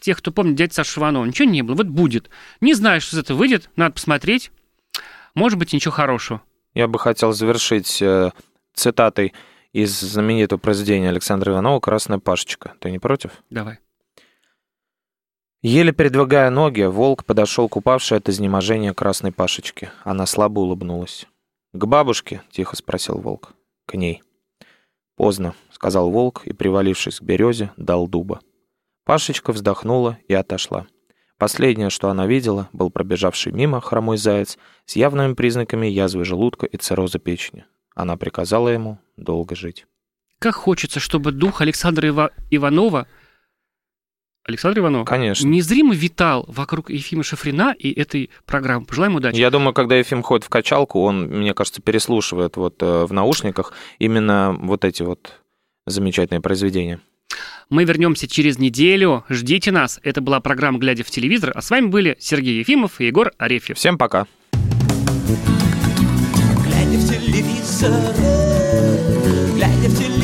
[0.00, 1.76] тех, кто помнит дядя Саша Шиванова, ничего не было.
[1.76, 2.28] Вот будет.
[2.60, 4.50] Не знаю, что из этого выйдет, надо посмотреть.
[5.34, 6.42] Может быть, ничего хорошего.
[6.74, 8.30] Я бы хотел завершить э,
[8.74, 9.32] цитатой
[9.72, 12.74] из знаменитого произведения Александра Иванова «Красная пашечка».
[12.78, 13.42] Ты не против?
[13.50, 13.78] Давай.
[15.62, 19.92] Еле передвигая ноги, волк подошел к упавшей от изнеможения красной пашечке.
[20.04, 21.26] Она слабо улыбнулась.
[21.72, 23.54] «К бабушке?»— тихо спросил волк.
[23.86, 24.22] «К ней».
[25.16, 28.40] «Поздно»,— сказал волк и, привалившись к березе, дал дуба.
[29.04, 30.86] Пашечка вздохнула и отошла.
[31.38, 36.76] Последнее, что она видела, был пробежавший мимо хромой заяц с явными признаками язвы желудка и
[36.76, 37.64] цирроза печени.
[37.94, 39.86] Она приказала ему долго жить.
[40.38, 43.06] Как хочется, чтобы дух Александра Ива- Иванова,
[44.44, 45.46] Александр Иванов, Конечно.
[45.46, 48.84] незримо витал вокруг Ефима Шафрина и этой программы.
[48.86, 49.36] Пожелаем удачи.
[49.36, 53.72] Я думаю, когда Ефим ходит в качалку, он, мне кажется, переслушивает вот э, в наушниках
[54.00, 55.34] именно вот эти вот
[55.86, 56.98] замечательные произведения.
[57.70, 59.24] Мы вернемся через неделю.
[59.28, 60.00] Ждите нас.
[60.02, 61.52] Это была программа «Глядя в телевизор».
[61.54, 63.78] А с вами были Сергей Ефимов и Егор Арефьев.
[63.78, 64.26] Всем пока.
[66.64, 67.92] глядя в телевизор,
[69.62, 70.21] глядя в телевизор.